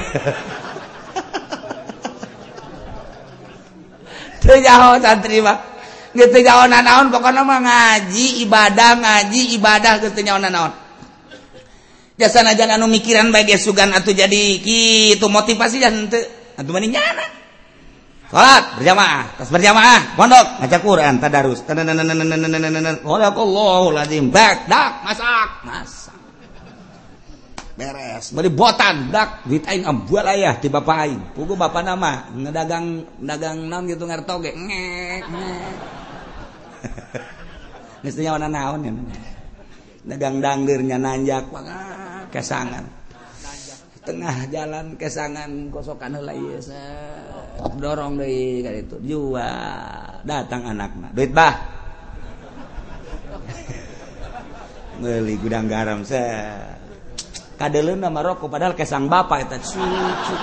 Teu 4.42 4.58
jauh 4.60 5.00
santri 5.00 5.40
mah. 5.40 5.56
Geus 6.12 6.28
teu 6.28 6.44
jauh 6.44 6.68
naon 6.68 7.08
pokona 7.08 7.40
mah 7.40 7.60
ngaji 7.64 8.44
ibadah 8.44 9.00
ngaji 9.00 9.56
ibadah 9.56 10.04
geus 10.04 10.12
teu 10.12 10.20
jauh 10.26 10.36
naon. 10.36 10.72
Jasa 12.20 12.44
najan 12.44 12.76
anu 12.76 12.84
mikiran 12.92 13.32
bae 13.32 13.56
sugan 13.56 13.96
atuh 13.96 14.12
jadi 14.12 14.60
kitu 14.60 15.24
motivasi 15.24 15.80
jangan 15.80 16.12
teu. 16.12 16.20
Atuh 16.60 16.72
mani 16.76 16.92
nyana. 16.92 17.41
salat 18.32 18.64
berjamaah. 18.80 19.36
Tas 19.36 19.52
berjamaah 19.52 20.16
pondok 20.16 20.46
ngaca 20.64 20.78
Quran 20.80 21.20
tadarus. 21.20 21.60
Allahu 23.04 23.86
lazim 23.92 24.32
bak 24.32 24.64
dak 24.64 25.04
masak. 25.04 25.48
Masak. 25.68 26.16
Beres. 27.76 28.32
Beri 28.32 28.48
botan 28.48 29.12
dak. 29.12 29.44
Duit 29.44 29.68
aing 29.68 29.84
ambual 29.84 30.24
ayah 30.32 30.56
ti 30.56 30.72
bapak 30.72 30.96
aing. 31.04 31.20
Pugu 31.36 31.52
bapak 31.52 31.84
nama. 31.84 32.32
Ngedagang 32.32 33.04
dagang 33.20 33.68
naon 33.68 33.84
gitu 33.84 34.08
ngartoge 34.08 34.56
ngek 34.56 35.22
ngek. 35.28 35.62
Nestinya 38.02 38.40
warna 38.40 38.48
naon 38.48 38.80
ya. 38.88 38.92
Dagang 40.02 40.42
dangdirnya 40.42 40.98
nanjak, 40.98 41.46
kesangan. 42.34 43.01
Tengah 44.02 44.50
jalan 44.50 44.98
kesangan 44.98 45.70
kosokan 45.70 46.18
heula 46.18 46.34
ieu 46.34 46.58
dorong 47.78 48.18
deui 48.18 48.58
ka 48.58 48.74
itu 48.74 48.98
jual 49.06 50.26
datang 50.26 50.66
anakna. 50.74 51.14
Duit 51.14 51.30
bah. 51.30 51.54
Meuli 55.02 55.38
gudang 55.38 55.70
garam 55.70 56.02
se 56.02 56.18
kadeleun 57.58 58.02
nama 58.02 58.22
rokok 58.26 58.50
padahal 58.50 58.74
kesang 58.74 59.06
bapak 59.06 59.46
eta 59.46 59.58
cucu 59.62 59.78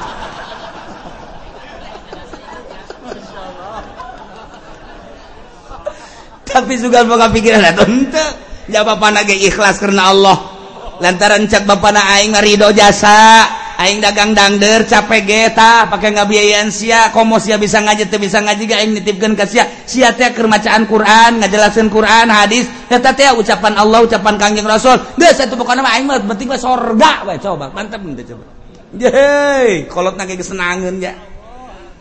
tapi 6.47 6.79
juga 6.79 7.03
boga 7.03 7.27
pikiran 7.27 7.71
atuh 7.75 7.83
henteu 7.87 8.23
ya 8.71 8.87
bapak 8.87 9.11
nage 9.15 9.35
ikhlas 9.35 9.83
karena 9.83 10.15
Allah 10.15 10.58
lantaran 10.99 11.47
cat 11.47 11.63
Bapak 11.63 11.91
na 11.95 12.15
Aing 12.15 12.35
Ridho 12.35 12.71
jasa 12.75 13.47
Aing 13.79 14.03
dagang 14.03 14.35
dangder 14.35 14.83
capek 14.83 15.23
geta 15.23 15.87
pakai 15.87 16.11
ngabiayaan 16.11 16.67
sia 16.67 17.15
komo 17.15 17.39
sia 17.39 17.55
bisa 17.55 17.79
ngaji 17.79 18.11
teu 18.11 18.19
bisa 18.19 18.43
ngaji 18.43 18.63
ga 18.67 18.83
Aing 18.83 18.91
nitipkeun 18.99 19.39
ka 19.39 19.47
sia 19.47 19.63
sia 19.87 20.11
teh 20.11 20.35
keur 20.35 20.51
macaan 20.51 20.83
Quran 20.83 21.39
ngajelasin 21.39 21.87
Quran 21.87 22.27
hadis 22.27 22.67
eta 22.91 23.15
teh 23.15 23.31
ucapan 23.31 23.79
Allah 23.79 24.03
ucapan 24.03 24.35
kangjeng 24.35 24.67
Rasul 24.67 24.99
geus 25.15 25.39
satu 25.39 25.55
pokona 25.55 25.79
mah 25.79 25.95
Aing 25.95 26.05
mah 26.05 26.19
penting 26.27 26.51
mah 26.51 26.59
sorga 26.59 27.23
we 27.23 27.39
coba 27.39 27.71
mantep 27.71 28.03
teh 28.19 28.27
coba 28.35 28.59
Yeay, 28.89 29.85
kolot 29.85 30.17
nage 30.17 30.33
kesenangan 30.33 30.97
ya. 30.97 31.13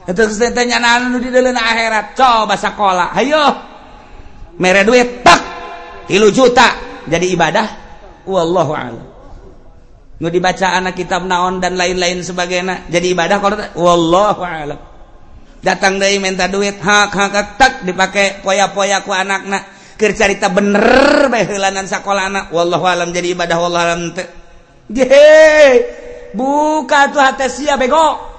Itu 0.09 0.25
tanya 0.57 0.81
nanu 0.81 1.21
di 1.21 1.29
dalam 1.29 1.53
akhirat. 1.53 2.17
Coba 2.17 2.57
sekolah, 2.57 3.13
ayo. 3.13 3.45
Mere 4.57 4.89
duit, 4.89 5.21
tak. 5.21 5.41
Ilu 6.09 6.33
juta. 6.33 6.73
Jadi 7.05 7.29
ibadah, 7.37 7.88
wallahu 8.29 8.73
a'lam. 8.77 9.07
Nu 10.19 10.29
dibaca 10.29 10.75
anak 10.75 10.99
kitab 10.99 11.25
naon 11.25 11.63
dan 11.63 11.79
lain-lain 11.79 12.21
sebagainya 12.21 12.91
jadi 12.93 13.17
ibadah 13.17 13.39
kalau 13.41 13.57
wallahu 13.75 14.43
a'lam. 14.45 14.79
Datang 15.59 15.99
dari 15.99 16.23
minta 16.23 16.47
duit 16.47 16.79
hak 16.79 17.11
hak 17.11 17.59
tak 17.59 17.73
dipakai 17.83 18.45
poya-poya 18.47 19.03
ku 19.03 19.11
anak 19.11 19.43
nak 19.49 19.65
kercarita 19.99 20.55
bener 20.55 21.27
bae 21.27 21.43
heulanan 21.43 21.91
sakola 21.91 22.31
anak 22.31 22.55
wallahu 22.55 22.87
a'lam 22.87 23.11
jadi 23.11 23.35
ibadah 23.35 23.59
wallahu 23.59 23.83
a'lam 23.83 24.03
teu 24.15 24.27
buka 26.39 27.11
tuh 27.11 27.19
hati 27.19 27.51
sia 27.51 27.75
bego. 27.75 28.39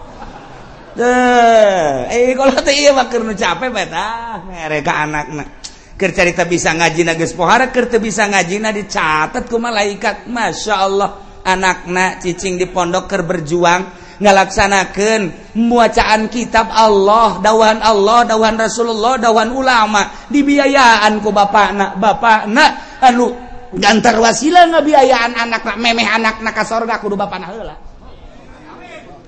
Eh 2.09 2.33
kalau 2.35 2.55
teh 2.63 2.75
iya 2.75 2.91
mah 2.95 3.07
keur 3.11 3.27
nu 3.27 3.35
capek 3.35 3.67
bae 3.71 3.87
tah 3.87 4.39
mereka 4.47 5.03
anak 5.03 5.25
nak 5.31 5.58
Kercarita 5.99 6.47
bisa 6.47 6.71
ngaji 6.71 7.03
nages 7.03 7.35
pohara 7.35 7.75
kerte 7.75 7.99
bisa 7.99 8.23
ngaji 8.23 8.63
na 8.63 8.71
dicatat 8.71 9.51
ku 9.51 9.59
malaikat 9.59 10.31
Masya 10.31 10.75
Allah 10.79 11.43
anakna 11.43 12.23
cicing 12.23 12.55
di 12.55 12.71
pondok 12.71 13.03
ker 13.03 13.27
berjuang 13.27 13.83
ngalaksanakan 14.23 15.51
muacaan 15.59 16.31
kitab 16.31 16.71
Allah 16.71 17.43
dawan 17.43 17.83
Allah 17.83 18.23
dawan 18.23 18.55
Rasulullah 18.55 19.19
dawan 19.19 19.51
ulama 19.51 20.27
dibiayaan 20.31 21.19
ku 21.19 21.35
bapak 21.35 21.75
nak 21.75 21.91
bapak 21.99 22.47
nak 22.47 23.03
anu 23.03 23.35
gantar 23.75 24.23
wasila 24.23 24.71
ngebiayaan 24.71 25.35
anak 25.35 25.67
nak 25.67 25.77
memeh 25.83 26.07
anak 26.07 26.39
na 26.39 26.55
ke 26.55 26.63
sorga 26.63 27.03
kudu 27.03 27.19
bapak 27.19 27.43
nak 27.43 27.49
heula 27.51 27.75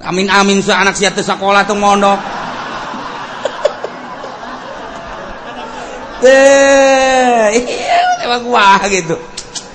amin 0.08 0.32
amin 0.32 0.64
sa 0.64 0.88
anak 0.88 0.96
siatu 0.96 1.20
sekolah 1.20 1.68
tuh 1.68 1.76
mondok 1.76 2.41
wah 8.54 8.82
gitu. 8.88 9.20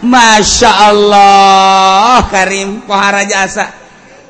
Masya 0.04 0.92
Allah. 0.92 2.20
Karim 2.28 2.84
pohara 2.84 3.24
jasa. 3.24 3.72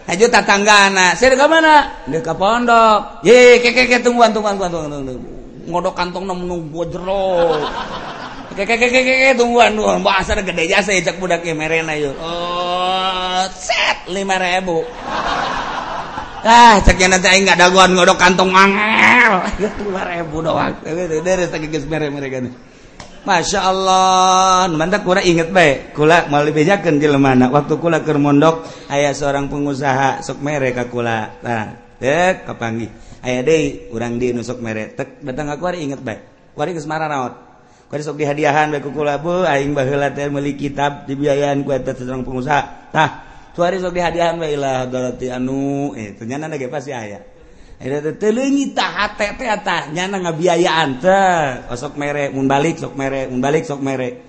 Haju 0.07 0.31
tatangga 0.31 0.87
anak 0.87 1.19
Saya 1.19 1.35
dekat 1.35 1.51
mana? 1.51 2.07
Dekat 2.07 2.39
pondok. 2.39 3.27
Ye, 3.27 3.59
keke, 3.59 3.91
ke, 3.91 3.99
tungguan, 3.99 4.31
tungguan, 4.31 4.55
tungguan, 4.55 4.71
tungguan, 4.71 5.19
Ngodok 5.67 5.99
kantong 5.99 6.31
nemu 6.31 6.47
nunggu 6.47 6.81
jero 6.95 7.59
Keke, 8.55 8.79
keke, 8.79 9.03
keke, 9.03 9.29
tungguan, 9.35 9.75
tungguan. 9.75 10.07
Bahasa 10.07 10.39
gede 10.39 10.71
jasa 10.71 10.95
ya 10.95 11.11
cak 11.11 11.19
budak 11.19 11.43
ya 11.43 11.59
merena 11.59 11.99
yuk 11.99 12.15
Oh, 12.23 13.43
set, 13.51 14.07
lima 14.07 14.39
ribu. 14.39 14.87
ah 16.47 16.79
ceknya 16.79 17.19
nanti 17.19 17.43
nggak 17.43 17.59
daguan 17.59 17.93
ngodok 17.99 18.17
kantong 18.17 18.55
angel 18.55 19.35
dua 19.83 20.03
ribu 20.07 20.47
doang 20.47 20.73
dari 20.87 21.45
tak 21.51 21.67
geus 21.67 21.85
mere 21.91 22.09
mereka 22.09 22.39
nih 22.41 22.55
Masya 23.27 23.59
Allah, 23.59 24.71
mantap 24.71 25.03
kula 25.03 25.19
inget 25.19 25.51
baik, 25.51 25.99
kula 25.99 26.31
mau 26.31 26.47
bejakan 26.47 27.03
jelemana. 27.03 27.51
Waktu 27.51 27.75
kula 27.83 28.07
ke 28.07 28.15
mondok, 28.15 28.63
ayah 28.87 29.11
seorang 29.11 29.51
pengusaha 29.51 30.23
sok 30.23 30.47
mere 30.47 30.71
ka 30.71 30.87
kula. 30.87 31.43
Nah, 31.43 31.75
dek 31.99 32.47
kapangi 32.47 32.87
Ayah 33.27 33.43
deh, 33.43 33.91
urang 33.91 34.23
di 34.23 34.31
nusuk 34.31 34.63
mere. 34.63 34.95
Tek 34.95 35.27
datang 35.27 35.51
aku 35.51 35.67
hari 35.67 35.83
inget 35.83 35.99
baik. 35.99 36.55
Kuari 36.55 36.71
ke 36.71 36.79
Semarang 36.79 37.11
naot 37.11 37.35
Kuari 37.91 38.03
sok 38.07 38.23
dihadiahan 38.23 38.71
baik 38.71 38.87
kula 38.95 39.19
bu, 39.19 39.43
aing 39.43 39.75
baheula 39.75 40.15
teh 40.15 40.31
meuli 40.31 40.55
kitab 40.55 41.11
dibiayaan 41.11 41.67
ku 41.67 41.75
eta 41.75 41.99
seorang 41.99 42.23
pengusaha. 42.23 42.95
Tah, 42.95 43.26
Suari 43.57 43.81
sok 43.81 43.97
dihadiahan 43.97 44.37
we 44.37 44.53
ilah 44.53 44.85
darati 44.85 45.33
anu 45.33 45.97
eh 45.97 46.13
ternyata 46.13 46.45
nage 46.45 46.69
pasti 46.69 46.93
aya. 46.93 47.25
Eta 47.81 48.13
teuleungi 48.13 48.77
tah 48.77 49.09
hate 49.09 49.33
teh 49.41 49.49
tah 49.65 49.89
nyana 49.89 50.21
ngabiayaan 50.21 51.01
teh. 51.01 51.73
Sok 51.73 51.97
mere 51.97 52.29
mun 52.37 52.45
balik 52.45 52.77
sok 52.77 52.93
mere 52.93 53.33
mun 53.33 53.41
balik 53.41 53.65
sok 53.65 53.81
mere. 53.81 54.21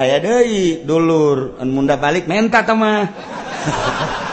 Aya 0.00 0.16
deui 0.16 0.80
dulur 0.80 1.60
mun 1.60 1.84
munda 1.84 2.00
balik 2.00 2.24
menta 2.24 2.64
teh 2.64 2.72
mah. 2.72 3.04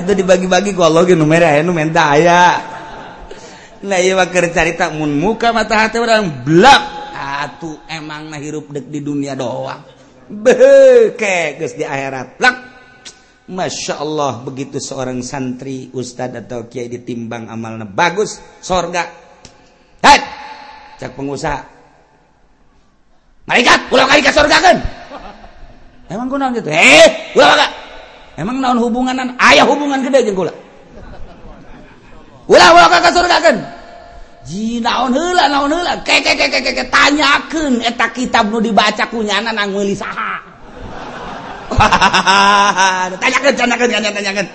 itu 0.00 0.12
dibagi-bagi 0.24 0.72
kalau 0.72 1.04
nu 1.04 1.26
merah 1.28 1.60
nu 1.60 1.76
menta 1.76 2.16
aya 2.16 2.58
nah 3.82 3.98
iya 3.98 4.16
bakar 4.16 4.48
cerita 4.48 4.88
mun 4.88 5.12
muka 5.20 5.52
mata 5.52 5.84
hati 5.84 6.00
orang 6.00 6.46
blak 6.46 6.82
atuh 7.12 7.76
emang 7.90 8.30
nah 8.30 8.40
hirup 8.40 8.70
dek 8.72 8.88
di 8.88 9.02
dunia 9.04 9.36
doang 9.36 9.91
beke 10.32 11.60
di 11.60 11.84
akhirat. 11.84 12.40
Lak. 12.40 12.56
Masya 13.52 14.00
Allah 14.00 14.40
begitu 14.40 14.78
seorang 14.78 15.20
santri 15.20 15.90
Ustadz 15.92 16.46
atau 16.46 16.70
Kiai 16.70 16.88
ditimbang 16.88 17.50
amalnya 17.50 17.84
bagus 17.84 18.40
sorga. 18.62 19.04
Hai 20.00 20.18
cak 20.96 21.12
pengusaha. 21.12 21.60
Malaikat 23.44 23.90
ulah 23.90 24.06
kali 24.06 24.22
ke 24.22 24.30
sorga 24.30 24.56
kan? 24.62 24.76
Emang 26.06 26.30
gue 26.30 26.38
gitu? 26.62 26.70
Eh 26.70 27.34
ulah 27.34 27.48
kagak 27.52 27.70
emang 28.38 28.56
naon 28.62 28.78
hubunganan? 28.78 29.34
Ayah 29.36 29.66
hubungan 29.66 30.00
gede 30.06 30.30
jeung 30.30 30.48
ulah 30.48 30.56
ulah 32.46 32.68
ulah 32.72 32.88
ka 32.88 33.10
sorga 33.10 33.36
kan? 33.42 33.56
naon 34.82 35.10
heula 35.14 35.44
naon 35.46 35.70
heula? 35.70 35.92
Ke 36.02 36.18
ke 36.22 36.34
ke 36.34 36.46
ke 36.50 36.72
ke 36.74 36.84
tanyakeun 36.90 37.82
eta 37.82 38.10
kitab 38.10 38.50
nu 38.50 38.58
dibaca 38.58 39.06
ku 39.06 39.22
nyana 39.22 39.54
nang 39.54 39.70
meuli 39.70 39.94
saha 39.94 40.42
tanyakeun 43.22 43.54
tanyakeun 43.54 43.90
tanyakeun. 43.90 44.48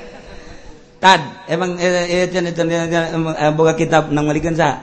Tad 0.97 1.21
emang 1.47 1.78
eh, 1.78 2.26
eh, 2.26 2.26
eh, 2.28 3.52
boga 3.56 3.73
kitab 3.78 4.12
nang 4.12 4.28
meulikeun 4.28 4.58
saha 4.58 4.76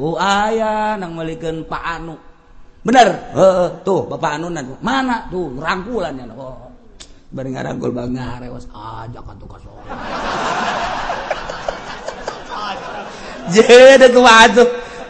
oh 0.00 0.16
aya 0.16 0.96
nang 1.00 1.16
meulikeun 1.16 1.64
Pak 1.64 1.84
Anu. 1.98 2.16
Bener? 2.80 3.36
Heeh 3.36 3.68
tuh 3.84 4.08
Bapak 4.08 4.40
Anu 4.40 4.48
mana? 4.80 5.28
Tuh 5.28 5.52
rangkulan 5.60 6.16
ya 6.16 6.24
oh 6.36 6.70
bari 7.30 7.54
ngarangkul 7.54 7.94
bangga 7.94 8.42
ngarewas 8.42 8.66
aja 8.74 9.22
ka 9.22 9.32
tuh 9.38 9.46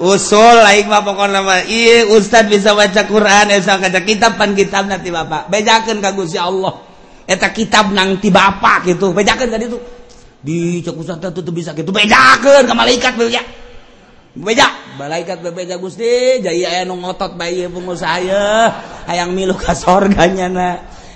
usul 0.00 0.56
lain 0.64 0.88
mah 0.88 1.04
pokok 1.04 1.28
nama 1.28 1.60
iya 1.68 2.08
Ustad 2.08 2.48
bisa 2.48 2.72
baca 2.72 3.04
Quran 3.04 3.52
esa 3.52 3.76
kaca 3.76 4.00
kitab 4.00 4.40
pan 4.40 4.56
kitab 4.56 4.88
nanti 4.88 5.12
bapak 5.12 5.52
bejakan 5.52 6.00
kagus 6.00 6.32
Gusti 6.32 6.40
Allah. 6.40 6.88
Eta 7.28 7.52
kitab 7.54 7.92
nang 7.94 8.18
ti 8.18 8.32
bapak 8.32 8.90
gitu 8.90 9.12
bejakan 9.12 9.52
tadi 9.52 9.68
tuh 9.68 9.80
di 10.40 10.80
cek 10.80 10.96
Ustad 10.96 11.20
tuh 11.20 11.44
tuh 11.44 11.52
bisa 11.52 11.76
gitu 11.76 11.92
bejakan 11.92 12.64
ke 12.64 12.74
malaikat 12.74 13.12
beja 13.14 13.44
beja 14.30 14.66
malaikat 14.96 15.44
bebeja 15.44 15.76
Gusti 15.76 16.40
jadi 16.40 16.64
ayah 16.64 16.82
nu 16.88 16.96
ngotot 16.98 17.36
bayi 17.36 17.68
pengusaha 17.68 18.72
hayang 19.06 19.36
milu 19.36 19.54
ka 19.54 19.76
sorganya 19.76 20.48
na. 20.48 20.70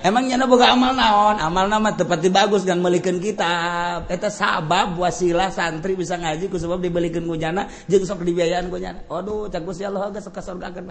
emangnya 0.05 0.45
boga 0.45 0.77
amal 0.77 0.93
naon 0.93 1.41
amal 1.41 1.65
nama 1.65 1.97
tepati 1.97 2.29
bagus 2.29 2.69
dan 2.69 2.85
melikan 2.85 3.17
kitab 3.17 4.05
eta 4.13 4.29
sabab 4.29 5.01
wasilah 5.01 5.49
santri 5.49 5.97
bisa 5.97 6.21
ngaji 6.21 6.53
ku 6.53 6.61
sebab 6.61 6.77
dibelikan 6.85 7.25
gujana 7.25 7.65
jeung 7.89 8.05
sok 8.05 8.21
dibiayaan 8.21 8.69
gujana 8.69 9.01
aduh 9.09 9.49
cak 9.49 9.65
Gusti 9.65 9.89
Allah 9.89 10.13
geus 10.13 10.29
ka 10.29 10.45
surga 10.45 10.69
akan 10.69 10.85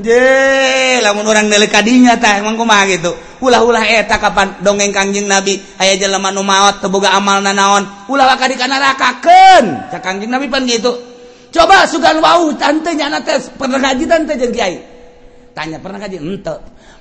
Je, 0.00 1.02
lamun 1.02 1.26
orang 1.26 1.50
milik 1.50 1.74
kadinya 1.74 2.14
tah 2.14 2.38
emang 2.38 2.54
kumaha 2.54 2.86
gitu. 2.86 3.10
Ulah-ulah 3.42 3.82
eta 3.82 4.22
kapan 4.22 4.62
dongeng 4.62 4.94
Kangjeng 4.94 5.26
Nabi 5.26 5.58
aya 5.82 5.98
jelema 5.98 6.30
nu 6.30 6.46
maot 6.46 6.78
teu 6.78 6.86
boga 6.86 7.10
amalna 7.10 7.50
naon. 7.50 8.06
Ulah 8.06 8.38
ka 8.38 8.46
di 8.46 8.54
nerakakeun. 8.54 9.90
Cak 9.90 10.00
Kangjeng 10.00 10.30
Nabi 10.30 10.46
pan 10.46 10.62
gitu. 10.62 10.94
Coba 11.50 11.90
sugan 11.90 12.22
wau 12.22 12.54
tante 12.54 12.94
nyana 12.94 13.18
tes 13.18 13.50
pernah 13.58 13.82
ngaji 13.82 14.04
tante 14.06 14.38
jeung 14.38 14.54
kiai. 14.54 14.78
Tanya 15.50 15.82
pernah 15.82 15.98
ngaji? 15.98 16.16
Henteu. 16.22 16.58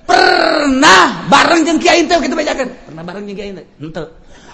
pernah 0.10 1.30
bareng 1.30 1.62
jeng 1.62 1.78
Kiai 1.78 2.02
teh 2.10 2.18
kita 2.18 2.34
bacakan 2.34 2.68
pernah 2.90 3.04
bareng 3.06 3.24
jeng 3.30 3.38
Kiai 3.38 3.52
henteu. 3.54 4.06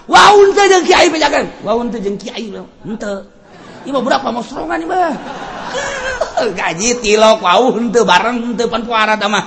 Waun 0.04 0.48
teh 0.52 0.64
jeng 0.68 0.84
Kiai 0.84 1.06
bacakan 1.08 1.44
waun 1.64 1.86
teh 1.88 2.00
jeng 2.04 2.16
Kiai 2.20 2.52
henteu. 2.84 3.16
Ieu 3.86 4.02
berapa 4.02 4.28
mau 4.34 4.42
serongan 4.44 4.82
ini 4.82 4.86
mah. 4.90 5.14
Gaji 6.58 6.88
tilok 7.00 7.40
waun 7.40 7.88
teu 7.88 8.04
bareng 8.04 8.52
henteu 8.52 8.68
pan 8.68 8.84
puara 8.84 9.16
da 9.16 9.26
mah. 9.32 9.44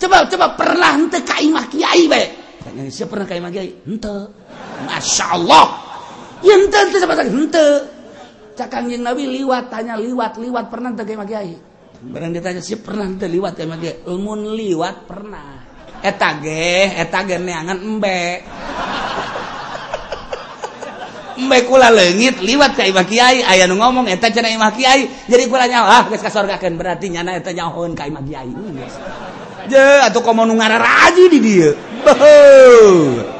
Coba 0.00 0.24
coba 0.24 0.56
pernah 0.56 0.96
henteu 0.96 1.20
ka 1.20 1.36
imah 1.44 1.66
Kiai 1.68 2.08
bae 2.08 2.46
siapa 2.90 3.16
pernah 3.16 3.26
ka 3.26 3.34
imah 3.38 3.50
Kiai? 3.52 3.70
Henteu. 3.86 4.30
Masyaallah 4.86 5.66
ieu 6.44 6.54
henteu 6.66 6.82
teh 6.92 7.00
sabaraha 7.00 7.28
henteu. 7.28 7.70
Cakang 8.56 8.88
yang 8.88 9.04
Nabi 9.04 9.28
liwat 9.28 9.68
tanya 9.68 10.00
liwat 10.00 10.40
liwat 10.40 10.72
pernah 10.72 10.92
teu 10.96 11.04
ka 11.04 11.12
imah 11.12 11.28
Kiai? 11.28 11.54
barang 12.10 12.30
ditanya 12.34 12.62
sih 12.62 12.78
pernah 12.78 13.06
terliwat 13.18 13.58
ya 13.58 13.66
dia? 13.78 13.94
ungun 14.06 14.54
liwat 14.54 14.96
pernah. 15.06 15.64
Eta 16.04 16.38
ge, 16.38 16.92
eta 16.94 17.24
ge 17.24 17.36
neangan 17.40 17.78
embe. 17.80 18.22
Embe 21.36 21.68
kula 21.68 21.92
leungit 21.92 22.40
liwat 22.40 22.72
ka 22.80 22.88
imah 22.88 23.04
kiai. 23.04 23.44
Aya 23.44 23.68
nu 23.68 23.76
ngomong 23.76 24.08
eta 24.08 24.32
cenah 24.32 24.48
imah 24.56 24.72
kiai. 24.72 25.28
Jadi 25.28 25.44
kula 25.52 25.68
nyawa 25.68 25.88
ah 26.00 26.02
geus 26.08 26.24
kasorgakeun 26.24 26.80
berarti 26.80 27.12
nyana 27.12 27.36
eta 27.36 27.52
nyahoeun 27.52 27.92
ka 27.92 28.08
imah 28.08 28.24
kiai. 28.24 28.50
Je 29.68 29.84
atuh 30.00 30.24
komo 30.24 30.48
nu 30.48 30.56
ngararaji 30.56 31.24
di 31.28 31.38
dieu. 31.44 31.76
Beuh 32.00 33.36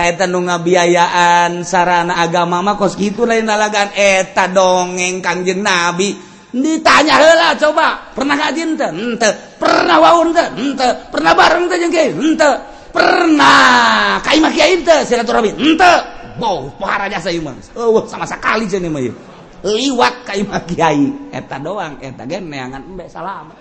eta 0.00 0.24
nu 0.24 0.40
ngabiayaan 0.48 1.60
sarana 1.66 2.24
agama 2.24 2.64
mah 2.64 2.76
kos 2.80 2.96
kitu 2.96 3.28
lain 3.28 3.44
lalagan 3.44 3.92
eta 3.92 4.48
dongeng 4.48 5.20
Kangjeng 5.20 5.60
Nabi. 5.60 6.29
Ditanya 6.50 7.14
lah 7.18 7.54
coba 7.54 8.10
pernah 8.14 8.34
ngaji 8.34 8.60
ente? 8.74 8.88
Ente 8.90 9.30
pernah 9.56 9.96
wau 10.02 10.26
ente. 10.26 10.44
Ente 10.58 10.88
pernah 11.10 11.32
bareng 11.34 11.70
kiai 11.70 12.10
ente 12.10 12.50
pernah. 12.90 14.18
Kai 14.22 14.38
mah 14.42 14.50
kiai 14.50 14.82
silaturahmi. 14.82 15.54
Ente 15.54 15.92
boh 16.38 16.72
pohara 16.74 17.06
jasa 17.06 17.30
oh 17.78 18.02
sama 18.06 18.26
sekali 18.26 18.66
mah 18.90 19.00
ieu. 19.00 19.14
Liwat 19.60 20.24
kai 20.26 20.42
mah 20.42 20.64
kiai 20.66 21.30
eta 21.30 21.60
doang 21.62 22.02
eta 22.02 22.26
ge 22.26 22.42
neangan 22.42 22.82
embe 22.82 23.06
salam. 23.06 23.52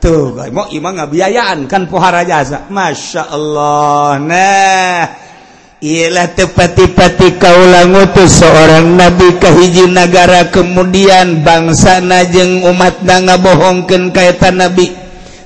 Tuh 0.00 0.32
mau 0.48 0.64
imang 0.72 0.96
ngabiayaan 0.96 1.68
kan 1.68 1.84
pohara 1.84 2.24
jasa. 2.24 2.72
Masya 2.72 3.28
Allah 3.28 4.16
nah 4.16 5.29
ialah 5.80 6.36
tepati-pati 6.36 7.40
kaulang 7.40 7.96
utus 7.96 8.44
seorang 8.44 9.00
nabi 9.00 9.40
kahiji 9.40 9.88
negara 9.88 10.52
kemudian 10.52 11.40
bangsa 11.40 12.04
najeng 12.04 12.60
umat 12.68 13.00
na 13.00 13.24
ngabohongken 13.24 14.12
kaitan 14.12 14.60
nabi. 14.60 14.92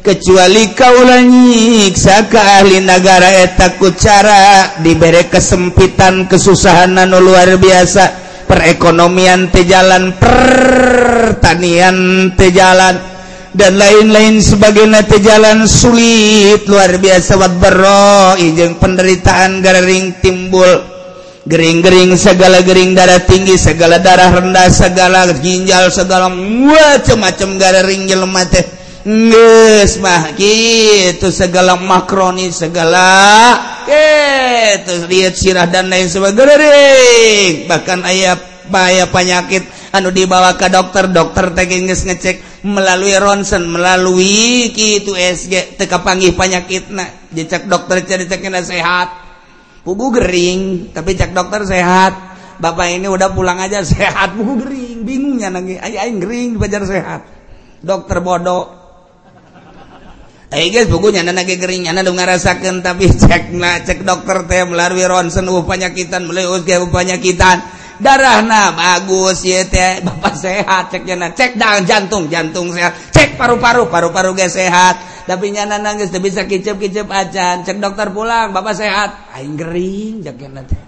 Kecuali 0.05 0.77
kaulanyiiksa 0.77 2.29
ke 2.29 2.37
ahli 2.37 2.83
negara 2.85 3.41
etakku 3.47 3.89
eh 3.89 3.97
cara 3.97 4.77
diberre 4.85 5.33
kesempitan 5.33 6.29
kesusahanan 6.29 7.15
luar 7.15 7.55
biasa. 7.57 8.27
Perekonomian 8.45 9.49
tejalan 9.49 10.13
pertanian 10.21 11.97
tejalan 12.37 13.14
dan 13.55 13.79
lain-lain 13.79 14.43
sebagai 14.43 14.83
nate 14.83 15.23
jalan 15.23 15.63
sulit 15.71 16.67
luar 16.67 16.99
biasa 16.99 17.39
wat 17.39 17.55
berroi 17.63 18.51
ijeng 18.51 18.83
penderitaan 18.83 19.63
garing 19.63 20.19
timbul. 20.19 20.91
Gering-gering 21.45 22.17
segala 22.17 22.65
gering 22.65 22.97
darah 22.97 23.21
tinggi 23.21 23.61
segala 23.61 24.01
darah 24.01 24.33
rendah 24.33 24.65
segala 24.73 25.29
ginjal 25.39 25.93
segala 25.93 26.33
macam-macam 26.33 27.49
garing 27.61 28.09
jelema 28.09 28.43
teh. 28.49 28.65
Geus 29.05 30.01
mah 30.01 30.33
gitu. 30.33 31.29
Segala 31.29 31.77
makroni 31.77 32.49
segala 32.49 33.61
gitu. 33.85 35.05
Lihat 35.05 35.37
sirah 35.37 35.69
dan 35.69 35.93
lain 35.93 36.09
sebagainya. 36.09 37.69
Bahkan 37.69 38.01
ayah 38.09 38.41
bahaya 38.73 39.05
penyakit. 39.13 39.69
Anu 39.95 40.11
dibawa 40.11 40.59
ke 40.59 40.67
dokter 40.67 41.07
dokter 41.07 41.55
teh 41.55 41.71
ngecek 41.71 42.67
melalui 42.67 43.15
ronsen 43.15 43.63
melalui 43.71 44.75
gitu 44.75 45.15
SG 45.15 45.79
teka 45.79 46.03
panggih 46.03 46.35
penyakit 46.35 46.91
nah 46.91 47.07
dicek 47.31 47.71
dokter 47.71 48.03
jadi 48.03 48.27
ceknya 48.27 48.67
sehat. 48.67 49.23
Buku 49.87 50.19
gering 50.19 50.91
tapi 50.91 51.15
cek 51.15 51.31
dokter 51.31 51.63
sehat. 51.63 52.35
Bapak 52.59 52.91
ini 52.91 53.07
udah 53.07 53.31
pulang 53.31 53.63
aja 53.63 53.87
sehat 53.95 54.35
buku 54.35 54.67
gering. 54.67 54.99
Bingungnya 55.07 55.55
nanti 55.55 55.79
ayo 55.79 55.97
ayo 56.03 56.13
gering 56.19 56.59
belajar 56.59 56.83
sehat. 56.83 57.21
Dokter 57.79 58.19
bodoh. 58.19 58.83
Eh 60.55 60.71
guys, 60.71 60.87
bukunya 60.87 61.27
nana 61.27 61.43
gering, 61.43 61.91
nana 61.91 62.07
dong 62.07 62.15
ngerasakan 62.15 62.79
tapi 62.79 63.11
cek 63.23 63.55
nah 63.59 63.83
cek 63.83 64.07
dokter 64.07 64.47
teh 64.47 64.63
melalui 64.67 65.03
ronsen 65.07 65.51
uh 65.51 65.63
penyakitan 65.67 66.31
melalui 66.31 66.63
USG 66.63 66.79
penyakitan 66.95 67.84
darah 68.03 68.43
nah 68.43 68.75
bagus 68.75 69.47
ya 69.47 69.63
teh. 69.67 70.03
Bapak 70.03 70.35
sehat 70.35 70.91
cek 70.91 71.03
nyana 71.07 71.31
cek 71.35 71.59
dang 71.59 71.87
jantung 71.87 72.27
jantung 72.27 72.71
sehat. 72.71 72.95
Cek 73.15 73.39
paru-paru 73.39 73.91
paru-paru 73.91 74.35
ge 74.35 74.51
sehat. 74.51 75.15
Tapi 75.25 75.55
nyana 75.55 75.81
nangis 75.81 76.13
tapi 76.13 76.29
bisa 76.29 76.47
kicep-kicep 76.47 77.07
acan. 77.07 77.67
Cek 77.67 77.79
dokter 77.79 78.11
pulang 78.11 78.55
bapak 78.55 78.75
sehat. 78.75 79.35
Aing 79.35 79.59
gering 79.59 80.23
cek 80.23 80.37
nyana 80.39 80.63
teh. 80.67 80.81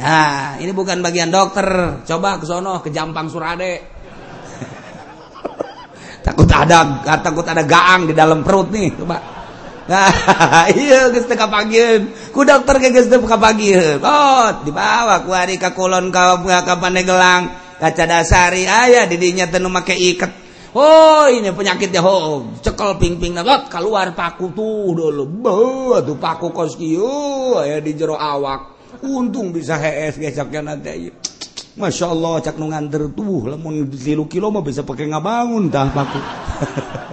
Nah 0.00 0.56
ini 0.62 0.70
bukan 0.70 1.02
bagian 1.02 1.28
dokter. 1.28 1.66
Coba 2.06 2.40
ke 2.40 2.46
sono 2.46 2.80
ke 2.84 2.90
Jampang 2.92 3.28
Surade. 3.28 3.72
Takut 6.26 6.48
ada 6.52 7.00
takut 7.24 7.46
ada 7.48 7.64
gaang 7.64 8.10
di 8.10 8.14
dalam 8.14 8.44
perut 8.44 8.68
nih 8.68 8.92
coba. 8.94 9.39
ku 12.34 12.40
dokter 12.46 12.76
dibawa 14.62 15.16
kulon 15.74 16.06
kagelang 16.14 17.44
kaca 17.80 18.04
dasari 18.04 18.68
ayah 18.68 19.08
didinya 19.08 19.48
tenung 19.48 19.72
make 19.72 19.96
iket. 19.96 20.28
Oh 20.70 21.26
ini 21.26 21.50
penyakit 21.50 21.90
ya 21.90 21.98
ho 21.98 22.46
cekel 22.62 22.94
ping 23.02 23.18
ping 23.18 23.34
nagot 23.34 23.66
keluar 23.66 24.14
paku 24.14 24.54
tuh 24.54 24.94
dulu. 24.94 25.26
Beuh 25.26 25.98
tuh 26.06 26.14
paku 26.14 26.54
kos 26.54 26.78
ya 26.78 27.82
di 27.82 27.90
jero 27.98 28.14
awak. 28.14 28.78
Untung 29.02 29.50
bisa 29.50 29.74
hs 29.74 30.22
gesoknya 30.22 30.74
nanti 30.74 31.10
Masya 31.74 32.06
Allah 32.10 32.42
cak 32.42 32.58
nu 32.58 32.70
nganter 32.70 33.10
tuh 33.14 33.50
lamun 33.50 33.88
3 33.88 34.30
kilo 34.30 34.50
mah 34.50 34.62
bisa 34.62 34.86
pakai 34.86 35.10
ngabangun 35.10 35.70
dah 35.70 35.90
paku. 35.90 36.20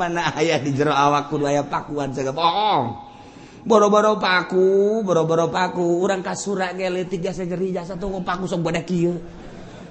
mana 0.00 0.32
ayaah 0.32 0.64
di 0.64 0.72
jero 0.72 0.96
awak 0.96 1.28
kudu 1.28 1.44
aya 1.44 1.60
pakuan 1.68 2.16
saya 2.16 2.32
bohong. 2.32 3.12
Boro-boro 3.60 4.16
paku 4.16 5.04
boro-boro 5.04 5.52
paku. 5.52 6.00
Orang 6.00 6.24
kasura 6.24 6.72
gele 6.72 7.04
tiga 7.04 7.36
sejeri 7.36 7.76
jasa 7.76 8.00
tuh 8.00 8.24
paku 8.24 8.48
sok 8.48 8.64
bodak 8.64 8.88
kieu 8.88 9.20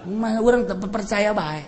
mah 0.10 0.41
urang 0.41 0.66
teu 0.66 0.80
percaya 0.89 1.36
bae. 1.36 1.62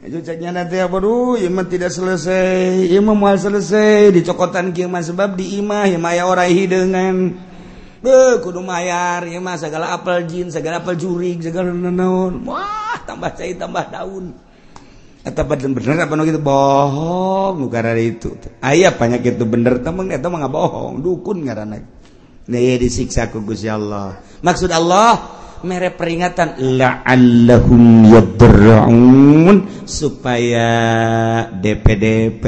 Itu 0.00 0.24
ceknya 0.24 0.52
nanti 0.52 0.80
apa 0.80 0.96
dulu 0.96 1.36
ya 1.36 1.48
tidak 1.68 1.92
selesai. 1.92 2.88
Ya 2.88 3.00
mah 3.00 3.36
selesai. 3.36 4.12
Dicokotan 4.12 4.72
kieu 4.76 4.88
mah 4.88 5.04
sebab 5.04 5.36
di 5.36 5.60
imah 5.60 5.88
ya 5.88 5.96
mah 6.00 6.12
orang 6.24 6.52
hideungan. 6.52 7.16
Beuh, 8.00 8.40
kudu 8.40 8.64
mayar, 8.64 9.28
ya 9.28 9.36
mah 9.44 9.60
segala 9.60 9.92
apel 9.92 10.24
jin, 10.24 10.48
segala 10.48 10.80
apel 10.80 10.96
jurik, 10.96 11.44
segala 11.44 11.68
naon. 11.68 12.48
Wah, 12.48 12.96
tambah 13.04 13.28
cai, 13.36 13.52
tambah 13.60 13.92
daun. 13.92 14.32
eta 15.20 15.44
badan 15.44 15.76
bener 15.76 16.00
apa 16.00 16.14
gitu? 16.24 16.40
Bohong 16.40 17.68
karena 17.68 17.96
itu. 18.00 18.32
Ayah 18.64 18.92
banyak 18.96 19.20
itu 19.24 19.44
bener 19.44 19.84
temen 19.84 20.08
itu 20.08 20.28
mah 20.28 20.48
bohong. 20.48 21.04
Dukun 21.04 21.44
karena 21.44 21.76
nah 22.50 22.58
ya 22.58 22.74
disiksa 22.80 23.30
ku 23.30 23.44
Gusti 23.44 23.70
Allah. 23.70 24.18
Maksud 24.40 24.72
Allah 24.72 25.40
mere 25.64 25.92
peringatan 25.92 26.56
la'allahum 26.56 28.08
yadra'un 28.08 29.84
supaya 29.84 30.68
DPDP 31.52 32.44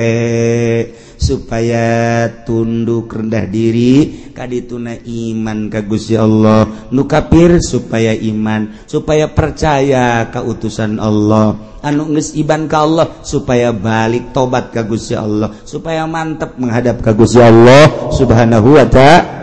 supaya 1.22 2.26
tunduk 2.42 3.14
rendah 3.14 3.46
diri 3.46 4.26
kadituna 4.34 4.98
iman 4.98 5.70
ka 5.70 5.86
Gusti 5.86 6.18
Allah. 6.18 6.90
Nu 6.90 7.06
kafir 7.06 7.62
supaya 7.62 8.10
iman 8.10 8.82
supaya 8.90 9.30
percaya 9.30 10.26
kautusan 10.34 10.98
Allah. 10.98 11.78
Anu 11.82 12.10
geus 12.14 12.34
iban 12.38 12.66
ka 12.66 12.82
Allah 12.86 13.22
supaya 13.22 13.70
balik 13.70 14.34
tobat 14.34 14.74
ka 14.74 14.82
Gusti 14.82 15.14
Allah. 15.14 15.54
Supaya 15.62 16.06
mantap 16.10 16.58
menghadap 16.58 16.98
ka 16.98 17.14
Gusti 17.14 17.38
Allah 17.38 18.10
subhanahu 18.10 18.74
wa 18.74 18.86
ta'ala. 18.90 19.41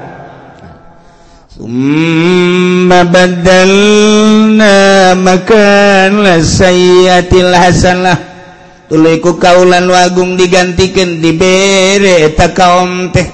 ثم 1.59 2.87
بدلنا 2.87 4.77
مكان 5.13 6.23
سيئة 6.39 7.31
الحسنة. 7.35 8.15
Tuliku 8.89 9.37
kaulan 9.37 9.85
wagung 9.85 10.33
digantikan 10.33 11.21
di 11.21 11.29
bere 11.37 12.25
eta 12.25 12.57
kaum 12.57 13.13
teh. 13.13 13.27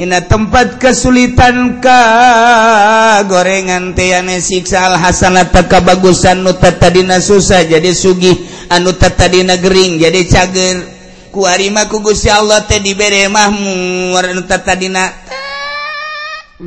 Ina 0.00 0.24
tempat 0.24 0.80
kesulitan 0.80 1.76
ka 1.76 3.20
gorengan 3.28 3.92
teh 3.92 4.16
ane 4.16 4.40
siksa 4.40 4.88
al 4.88 4.96
hasanah 4.96 5.52
takabagusan 5.52 6.40
nu 6.40 6.56
tatadina 6.56 7.20
susah 7.20 7.68
jadi 7.68 7.92
sugih 7.92 8.48
anu 8.72 8.96
tatadina 8.96 9.60
gering 9.60 10.00
jadi 10.00 10.24
cager. 10.24 10.88
Ku 11.28 11.44
ari 11.44 11.68
mah 11.68 11.84
ku 11.84 12.00
Gusti 12.00 12.32
Allah 12.32 12.64
teh 12.64 12.80
dibere 12.80 13.28
mahmur 13.28 14.24
nu 14.32 14.40
tatadina 14.48 15.12
teh 15.28 15.43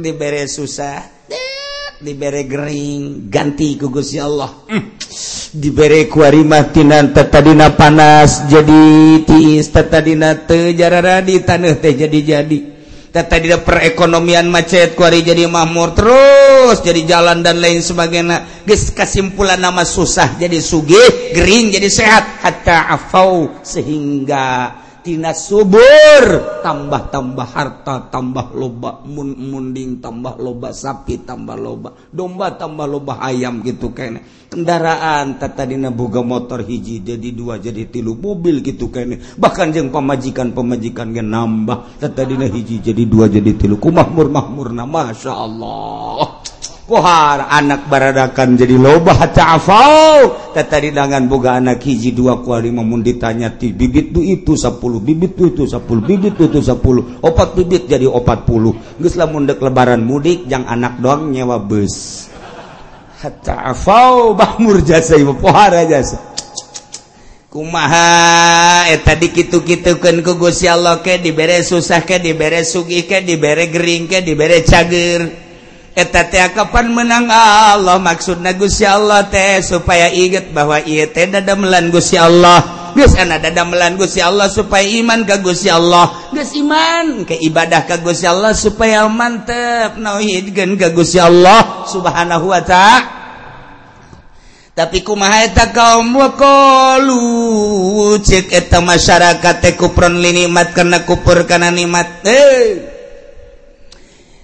diberre 0.01 0.47
susah 0.47 1.17
diberre 1.97 2.45
Gering 2.45 3.29
ganti 3.29 3.73
kugusya 3.77 4.21
Allah. 4.29 4.51
Hmm. 4.69 4.93
Diberre 5.57 6.05
kuarimatinanta 6.11 7.25
tadidina 7.31 7.73
panas 7.73 8.45
jadi 8.51 8.83
tiis 9.25 9.71
tiisdina 9.71 10.45
jarara 10.75 11.23
di 11.23 11.41
tanah 11.41 11.79
teh 11.81 11.93
jadi-jadi. 11.97 12.77
Tadi 13.17 13.49
perekonomian 13.49 14.45
macet 14.45 14.93
kuari 14.93 15.25
jadi 15.25 15.49
mahmur 15.49 15.97
terus 15.97 16.85
jadi 16.85 17.17
jalan 17.17 17.41
dan 17.41 17.57
lain 17.57 17.81
sebagainya. 17.81 18.61
Guys 18.61 18.93
kesimpulan 18.93 19.57
nama 19.57 19.81
susah 19.81 20.37
jadi 20.37 20.61
sugih 20.61 21.33
Gering 21.33 21.73
jadi 21.73 21.89
sehat. 21.89 22.45
Hatta 22.45 22.93
afau 22.93 23.57
sehingga 23.65 24.69
tina 25.07 25.31
subur. 25.31 26.59
Tambah-tambah 26.59 27.47
harta 27.47 28.11
tambah 28.11 28.51
loba 28.51 29.07
mun 29.07 29.31
munding 29.39 30.03
tambah 30.03 30.35
loba 30.35 30.75
sapi 30.75 31.23
tambah 31.23 31.55
loba 31.55 31.95
domba 32.11 32.59
tambah 32.59 32.83
loba 32.83 33.23
ayam 33.23 33.63
gitu 33.63 33.95
kene. 33.95 34.51
Kendaraan 34.51 35.39
tata 35.39 35.63
boga 35.95 36.19
motor 36.19 36.59
hiji 36.67 36.99
jadi 36.99 37.31
dua 37.31 37.55
jadi 37.55 37.87
tilu 37.87 38.19
mobil 38.19 38.59
gitu 38.59 38.91
kene. 38.91 39.39
Bahkan 39.39 39.71
jeng 39.71 39.95
pemajikan 39.95 40.51
pemajikan 40.51 41.15
ge 41.15 41.23
nambah 41.23 42.03
tata 42.03 42.27
hiji 42.27 42.83
jadi 42.83 43.03
dua 43.07 43.31
jadi 43.31 43.55
tilu. 43.55 43.79
Ku 43.79 43.87
mahmur 43.95 44.27
nama 44.75 45.07
masya 45.07 45.31
Allah. 45.31 46.36
kohar 46.87 47.51
anak 47.51 47.91
baradakan 47.91 48.55
jadi 48.55 48.79
loba 48.79 49.27
ta'afau 49.27 50.55
tata 50.55 50.79
didangan 50.79 51.27
boga 51.27 51.59
anak 51.59 51.83
hiji 51.83 52.15
dua 52.15 52.39
kuah 52.39 52.63
lima 52.63 52.79
mun 52.79 53.03
ditanya 53.03 53.51
ti 53.59 53.75
bibit 53.75 54.15
tu 54.15 54.23
itu 54.23 54.55
sepuluh 54.55 55.03
bibit 55.03 55.35
tu 55.35 55.51
itu 55.51 55.67
sepuluh 55.67 55.99
bibit 55.99 56.39
tu 56.39 56.47
itu 56.47 56.63
sepuluh 56.63 57.19
opat 57.19 57.59
bibit 57.59 57.91
jadi 57.91 58.07
opat 58.07 58.47
puluh. 58.47 58.71
Geus 59.03 59.19
lamun 59.19 59.43
dek 59.43 59.59
lebaran 59.59 59.99
mudik 59.99 60.47
jang 60.47 60.63
anak 60.63 61.03
doang 61.03 61.27
nyewa 61.27 61.59
bus. 61.59 62.25
Ta'afau 63.19 64.31
bah 64.31 64.55
murjasa 64.55 65.19
ibu 65.19 65.35
pohar 65.35 65.75
jasa 65.91 66.21
kumaha 67.51 68.85
eh 68.93 69.01
tadi 69.01 69.33
kitu-kitukeun 69.33 70.21
ku 70.21 70.37
Gusti 70.37 70.69
Allah 70.69 71.01
ke 71.01 71.17
dibere 71.17 71.65
susah 71.65 72.05
ke 72.05 72.21
dibere 72.21 72.61
sugih 72.61 73.09
ke 73.09 73.25
dibere 73.25 73.67
gering 73.67 74.05
ke 74.07 74.21
dibere 74.21 74.61
cager. 74.61 75.46
kapan 76.53 76.93
menang 76.93 77.25
Allah 77.25 77.97
maksud 77.97 78.37
nagusya 78.37 79.01
Allah 79.01 79.25
teh 79.25 79.65
supaya 79.65 80.13
inget 80.13 80.53
bahwa 80.53 80.77
ia 80.85 81.09
teh 81.09 81.25
dada 81.25 81.57
melangusya 81.57 82.29
Allah. 82.29 82.59
Gus 82.93 83.17
anak 83.17 83.45
dada 83.45 83.65
melangusya 83.65 84.29
Allah 84.29 84.45
supaya 84.45 84.85
iman 85.01 85.25
kagusya 85.25 85.73
Allah. 85.81 86.29
Gus 86.29 86.53
iman 86.53 87.25
ke 87.25 87.33
ibadah 87.41 87.89
kagusya 87.89 88.29
Allah 88.29 88.53
supaya 88.53 89.09
mantep 89.09 89.97
nauhidkan 89.97 90.77
kagusya 90.77 91.33
Allah 91.33 91.89
subhanahu 91.89 92.45
wa 92.53 92.61
ta'ala. 92.61 93.17
Tapi 94.77 95.01
ku 95.01 95.17
eta 95.17 95.73
kaum 95.73 96.13
waqalu 96.13 97.17
cek 98.21 98.53
eta 98.53 98.77
masyarakat 98.77 99.55
teh 99.57 99.73
kufrun 99.73 100.21
linimat 100.21 100.69
karena 100.77 101.01
kupur 101.01 101.49
karena 101.49 101.73
nikmat 101.73 102.21
eh 102.21 102.96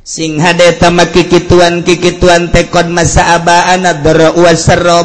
sing 0.04 0.36
hadetama 0.36 1.08
kikituan 1.16 1.80
kikituan 1.88 2.52
tekon 2.52 2.92
masa 2.92 3.40
abaan 3.40 3.88
doro 4.04 4.36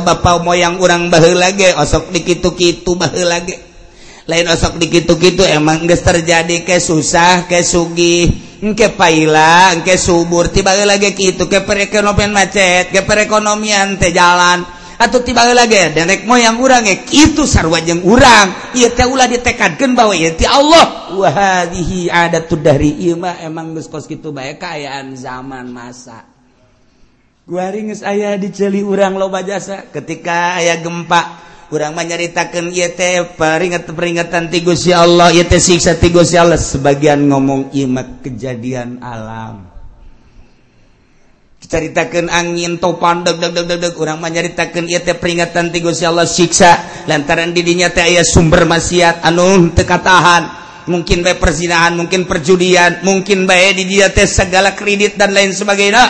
bapa 0.03 0.43
moyang 0.43 0.83
urang 0.83 1.07
bahu 1.07 1.39
lagi 1.39 1.71
osok 1.79 2.11
dikitu-kitu 2.11 2.99
bahu 2.99 3.23
lagi 3.23 3.55
lain 4.27 4.51
osok 4.51 4.75
dikitu-kitu 4.83 5.47
emang 5.47 5.87
geus 5.87 6.03
terjadi 6.03 6.67
ke 6.67 6.83
susah 6.83 7.47
ke 7.47 7.63
sugi 7.63 8.27
ke 8.75 8.91
paila 8.99 9.71
ke 9.87 9.95
subur 9.95 10.51
tiba 10.51 10.75
lagi 10.83 11.15
kitu 11.15 11.47
ke 11.47 11.63
perekonomian 11.63 12.35
macet 12.35 12.91
ke 12.91 13.07
perekonomian 13.07 14.03
teh 14.03 14.11
jalan. 14.11 14.78
atau 14.99 15.23
tiba 15.23 15.47
lagi 15.55 15.95
denek 15.95 16.27
moyang 16.27 16.59
urang 16.59 16.83
itu 17.15 17.47
sarwajeng 17.47 18.03
urang. 18.03 18.75
Ieu 18.75 18.91
teh 18.91 19.07
ulah 19.07 19.31
ditekadkeun 19.31 19.95
bawa 19.95 20.13
ieu 20.19 20.35
ti 20.35 20.43
Allah. 20.43 21.15
Wa 21.15 21.31
hadhihi 21.31 22.11
adatud 22.11 22.59
dahri. 22.59 23.07
Ima 23.07 23.39
emang 23.39 23.79
geus 23.79 23.87
kos 23.87 24.11
kitu 24.11 24.35
bae 24.35 24.59
kaayaan 24.59 25.15
zaman 25.15 25.71
masa. 25.71 26.27
Guari 27.47 27.87
geus 27.87 28.03
aya 28.03 28.35
diceli 28.35 28.83
urang 28.83 29.15
loba 29.15 29.47
jasa 29.47 29.87
ketika 29.89 30.59
aya 30.59 30.83
gempa 30.83 31.47
kurang 31.71 31.95
menyaritakan 31.95 32.75
yT 32.75 33.39
peringat 33.39 33.87
peringatan 33.87 34.51
ti 34.51 34.67
Guya 34.67 35.07
Allah 35.07 35.31
yT 35.31 35.55
siksa 35.63 35.95
ti 35.95 36.11
Guya 36.11 36.43
Allah. 36.43 36.59
Sebagian 36.59 37.23
ngomong 37.31 37.71
imat 37.87 38.19
kejadian 38.27 38.99
alam. 38.99 39.68
diceritakan 41.59 42.31
angin 42.31 42.79
topan 42.79 43.27
deg 43.27 43.43
deg 43.43 43.53
deg 43.55 43.67
deg 43.67 43.79
deg. 43.83 43.95
Orang 43.99 44.23
menyaritakan 44.23 44.87
ia 44.87 45.03
teh 45.03 45.19
peringatan 45.19 45.75
tiga 45.75 45.91
Gusti 45.91 46.07
Allah 46.07 46.27
siksa. 46.27 47.05
Lantaran 47.11 47.51
didinya 47.51 47.91
teh 47.91 48.07
ayah 48.07 48.25
sumber 48.25 48.65
maksiat. 48.65 49.27
Anu 49.27 49.75
teka 49.75 49.99
tahan 49.99 50.43
mungkin 50.89 51.21
baik 51.21 51.37
perzinahan 51.37 51.93
mungkin 51.93 52.25
perjudian 52.25 53.05
mungkin 53.05 53.45
baik 53.45 53.77
di 53.77 53.85
dia 53.85 54.09
teh 54.09 54.25
segala 54.25 54.73
kredit 54.73 55.19
dan 55.21 55.35
lain 55.35 55.53
sebagainya. 55.53 56.05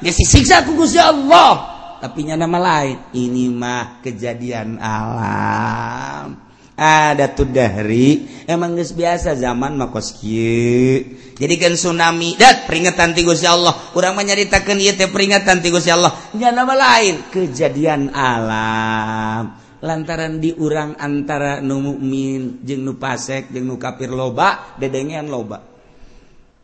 Dia 0.00 0.12
siksa 0.12 0.66
ku 0.66 0.74
Gusti 0.74 0.98
Allah. 0.98 1.78
Tapi 2.00 2.24
nama 2.24 2.56
lain. 2.56 3.12
Ini 3.12 3.52
mah 3.52 4.00
kejadian 4.00 4.80
alam. 4.80 6.49
adatud 6.80 7.52
dahri. 7.52 8.24
Emang 8.48 8.72
geus 8.72 8.96
biasa 8.96 9.36
zaman 9.36 9.76
makos 9.76 10.16
kieu. 10.16 11.04
Jadikan 11.36 11.76
tsunami. 11.76 12.40
Dat 12.40 12.64
peringatan 12.64 13.12
ti 13.12 13.20
Gusti 13.22 13.44
Allah. 13.44 13.76
Kurang 13.92 14.16
mah 14.16 14.24
nyaritakeun 14.24 14.80
teh 14.96 15.08
peringatan 15.12 15.60
ti 15.60 15.68
Gusti 15.68 15.92
Allah. 15.92 16.10
Nya 16.34 16.50
nama 16.50 16.72
lain 16.72 17.28
kejadian 17.28 18.10
alam. 18.10 19.60
Lantaran 19.80 20.40
diurang 20.40 20.96
antara 21.00 21.64
nu 21.64 21.80
mukmin 21.80 22.60
jeng 22.60 22.84
nu 22.84 23.00
pasek 23.00 23.48
jeng 23.48 23.64
nu 23.64 23.80
kafir 23.80 24.12
loba 24.12 24.76
dedengean 24.76 25.24
loba. 25.32 25.69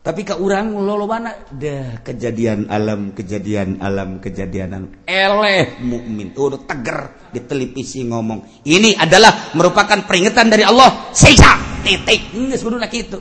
Tapi 0.01 0.23
ke 0.23 0.39
urang 0.39 0.71
lo 0.71 1.03
mana 1.03 1.35
deh 1.51 1.99
kejadian 1.99 2.71
alam 2.71 3.11
kejadian 3.11 3.83
alam 3.83 4.23
kejadianan 4.23 5.03
eleh 5.03 5.83
mukmin. 5.83 6.31
Udah 6.31 6.63
teger 6.63 7.29
di 7.35 7.43
televisi 7.43 8.07
ngomong. 8.07 8.63
Ini 8.63 8.95
adalah 8.95 9.51
merupakan 9.51 10.07
peringatan 10.07 10.47
dari 10.47 10.63
Allah. 10.63 11.11
Siksa 11.11 11.83
titik. 11.83 12.31
Ini 12.31 12.55
sudah 12.55 12.79
nak 12.79 12.93
itu. 12.95 13.19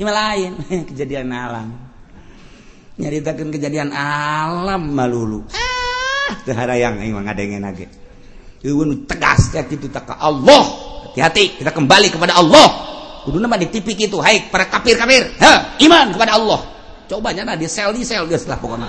Ini 0.00 0.08
lain 0.08 0.52
kejadian 0.88 1.28
alam. 1.28 1.68
Nyaritakan 2.96 3.48
kejadian 3.52 3.92
alam 3.92 4.80
malulu. 4.96 5.44
Ah 5.52 5.74
tehara 6.44 6.74
yang 6.80 7.00
emang 7.04 7.28
ada 7.28 7.40
yang 7.44 7.60
lagi 7.60 7.84
tegas 9.04 9.52
ya 9.52 9.62
gitu 9.68 9.92
tak 9.92 10.08
Allah. 10.16 10.92
Hati-hati 11.14 11.62
kita 11.62 11.70
kembali 11.70 12.10
kepada 12.10 12.34
Allah 12.34 12.93
kuduna 13.24 13.48
mah 13.48 13.58
ditipi 13.58 13.96
gitu. 13.96 14.20
Haik 14.20 14.52
para 14.52 14.68
kafir 14.68 15.00
kafir 15.00 15.32
ha, 15.40 15.74
iman 15.80 16.12
kepada 16.12 16.36
Allah. 16.36 16.60
Cobanya 17.08 17.42
nah 17.48 17.56
di 17.56 17.68
sel 17.68 17.96
di 17.96 18.04
sel 18.04 18.28
geus 18.28 18.44
lah 18.44 18.60
pokoknya. 18.60 18.88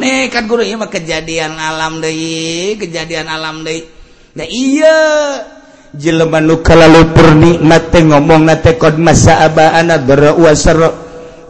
Nih 0.00 0.28
kan 0.32 0.48
guru 0.48 0.64
ieu 0.64 0.78
mah 0.80 0.88
kejadian 0.88 1.56
alam 1.56 1.98
deui 1.98 2.76
kejadian 2.76 3.26
alam 3.26 3.64
deui. 3.64 3.84
Nah 4.36 4.46
iya. 4.46 4.98
Jelema 5.90 6.38
nu 6.38 6.62
kalalupur 6.62 7.34
nikmat 7.34 7.90
teh 7.90 8.06
ngomongna 8.06 8.62
teh 8.62 8.78
qad 8.78 8.94
masaabana 8.94 9.98
dara 9.98 10.38
wa 10.38 10.54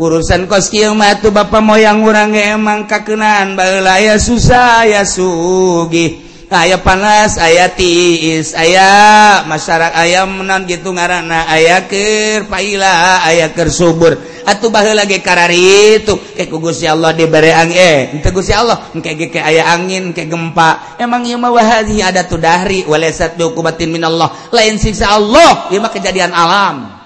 urusan 0.00 0.48
kos 0.48 0.72
kieu 0.72 0.96
mah 0.96 1.20
tuh 1.20 1.28
bapa 1.28 1.60
moyang 1.60 2.00
urang 2.00 2.32
emang 2.32 2.88
kakenaan 2.88 3.52
baheula 3.52 4.00
ya 4.00 4.16
susah 4.16 4.88
ya 4.88 5.04
sugih. 5.04 6.29
aya 6.50 6.82
panas 6.82 7.38
aya 7.38 7.70
tiis 7.70 8.58
aya 8.58 9.46
masyarakat 9.46 9.94
ayam 9.94 10.42
menan 10.42 10.66
gitu 10.66 10.90
ngaranna 10.90 11.46
aya 11.46 11.86
keur 11.86 12.50
paila 12.50 13.22
aya 13.22 13.54
keur 13.54 13.70
subur. 13.70 14.18
Atuh 14.42 14.66
baheula 14.66 15.06
lagi 15.06 15.22
karari 15.22 16.02
itu. 16.02 16.18
Ke 16.34 16.50
Gusti 16.50 16.90
Allah 16.90 17.14
dibereang 17.14 17.70
eh 17.70 18.18
teu 18.18 18.34
Gusti 18.34 18.50
Allah 18.50 18.90
engke 18.90 19.14
ge 19.14 19.38
aya 19.38 19.70
angin 19.70 20.10
ke 20.10 20.26
gempa. 20.26 20.98
Emang 20.98 21.22
ieu 21.22 21.38
mah 21.38 21.54
wahadi 21.54 22.02
ada 22.02 22.26
tu 22.26 22.34
dahri. 22.34 22.82
Walaysat 22.82 23.38
biuqubatin 23.38 23.94
minallah. 23.94 24.50
Lain 24.50 24.74
siksa 24.74 25.14
Allah 25.14 25.70
ieu 25.70 25.78
mah 25.78 25.94
kejadian 25.94 26.34
alam. 26.34 26.98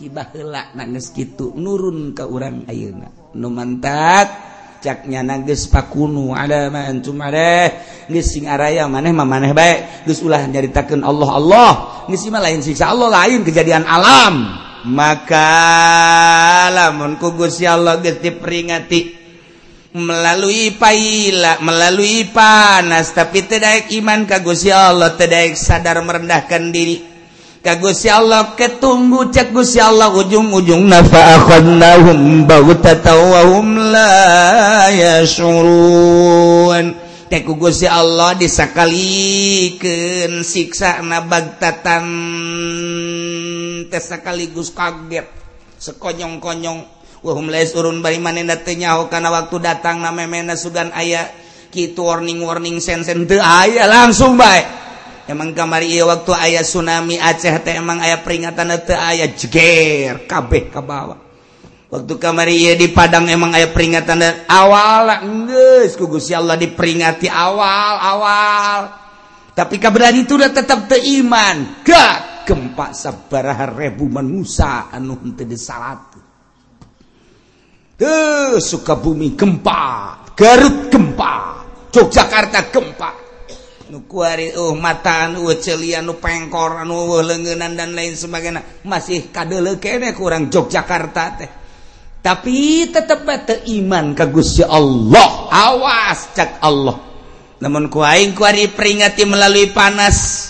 Tiba 0.00 0.24
heula 0.32 0.72
nangis 0.72 1.12
kitu 1.12 1.52
nurun 1.52 2.16
ke 2.16 2.24
urang 2.24 2.64
ayeuna. 2.64 3.12
Nu 3.36 3.52
mantak 3.52 4.32
caknya 4.80 5.20
nages 5.20 5.68
pakunu 5.68 6.32
ada 6.32 6.72
mantum 6.72 7.20
ada. 7.20 7.70
Geus 8.10 8.32
sing 8.32 8.48
araya 8.48 8.88
maneh 8.88 9.12
mah 9.12 9.28
maneh 9.28 9.52
baik 9.52 10.08
geus 10.08 10.24
ulah 10.24 10.42
nyaritakeun 10.48 11.04
Allah 11.04 11.30
Allah. 11.30 11.70
Geus 12.08 12.26
lain 12.26 12.64
siksa 12.64 12.90
Allah 12.90 13.12
lain 13.12 13.44
kejadian 13.44 13.84
alam. 13.84 14.58
Maka 14.80 15.52
lamun 16.72 17.20
ku 17.20 17.36
Gusti 17.36 17.68
Allah 17.68 18.00
geus 18.00 18.18
diperingati 18.18 19.20
melalui 19.90 20.70
paila 20.78 21.58
melalui 21.66 22.22
panas 22.30 23.10
tapi 23.10 23.42
tidak 23.42 23.90
iman 23.90 24.22
ka 24.22 24.38
Gusti 24.38 24.70
Allah 24.70 25.12
tidak 25.14 25.54
sadar 25.60 26.00
merendahkan 26.00 26.72
diri. 26.72 27.09
kagusya 27.60 28.24
Allah 28.24 28.56
ketunggu 28.56 29.28
cek 29.28 29.52
Guya 29.52 29.92
Allah 29.92 30.08
ujung-ujung 30.16 30.88
nafaunku 30.88 31.60
Allah 37.86 38.34
disakalikan 38.34 40.42
siksa 40.42 40.98
nabagtatan 41.04 42.04
tes 43.86 44.04
sekaligus 44.08 44.74
kaget. 44.74 45.26
Sekonyong-konyong 45.80 46.84
wahum 47.24 47.48
les 47.48 47.72
urun 47.76 48.02
bari 48.04 48.18
manena 48.20 48.56
teu 48.60 48.76
nyaho 48.76 49.08
kana 49.08 49.30
waktu 49.32 49.58
datang 49.60 50.00
na 50.00 50.12
memena 50.12 50.56
sugan 50.56 50.92
aya 50.92 51.30
kitu 51.72 52.04
warning 52.04 52.42
warning 52.44 52.80
sen 52.80 53.04
sen 53.04 53.26
teu 53.28 53.40
aya 53.40 53.86
langsung 53.88 54.36
baik 54.36 54.66
emang 55.28 55.52
kamari 55.52 55.92
iya 55.92 56.08
waktu 56.08 56.32
ayah 56.32 56.64
tsunami 56.64 57.20
Aceh 57.20 57.52
teh 57.60 57.76
emang 57.76 58.00
ayah 58.00 58.22
peringatan 58.24 58.72
teh 58.80 58.96
ayah 58.96 59.28
jeger 59.34 60.24
kabeh 60.24 60.72
ke 60.72 60.80
bawah. 60.80 61.18
Waktu 61.90 62.12
kamari 62.22 62.54
iya 62.54 62.72
di 62.78 62.88
Padang 62.94 63.26
emang 63.26 63.50
ayah 63.52 63.74
peringatan 63.74 64.16
dan 64.22 64.34
awal 64.46 65.10
geus 65.50 65.98
ku 65.98 66.06
Gusti 66.06 66.32
Allah 66.32 66.54
diperingati 66.56 67.26
awal 67.26 67.94
awal. 67.98 68.80
Tapi 69.52 69.76
kabaran 69.76 70.16
itu 70.16 70.38
udah 70.38 70.54
tetap 70.54 70.86
teiman. 70.86 71.82
Gak 71.82 72.46
gempa 72.48 72.96
sabaraha 72.96 73.68
ribu 73.70 74.08
manusia 74.08 74.88
anu 74.90 75.20
henteu 75.22 75.46
disalat 75.46 76.00
tuh 76.10 76.24
Sukabumi 78.58 79.36
gempa 79.36 80.16
Garut 80.32 80.88
gempa 80.88 81.60
Yogyakarta 81.90 82.70
gempa. 82.72 83.10
nukuari 83.90 84.54
uh 84.54 84.70
oh, 84.70 84.72
mataan 84.78 85.34
uh 85.42 85.50
celian 85.58 86.06
nu 86.06 86.22
pengkor 86.22 86.78
anu 86.78 87.18
lengenan 87.20 87.74
dan 87.74 87.90
lain 87.92 88.14
sebagainya. 88.14 88.86
Masih 88.86 89.34
kadele 89.34 89.82
kene 89.82 90.14
kurang 90.14 90.46
Yogyakarta 90.46 91.24
teh. 91.34 91.50
Tapi 92.20 92.86
tetap 92.92 93.26
bete 93.26 93.66
iman 93.80 94.14
ke 94.14 94.24
Gusti 94.30 94.62
Allah. 94.62 95.50
Awas 95.50 96.30
cak 96.36 96.62
Allah. 96.62 96.96
Namun 97.60 97.90
kuaing 97.90 98.32
kuari 98.32 98.70
peringati 98.70 99.26
melalui 99.26 99.68
panas 99.74 100.48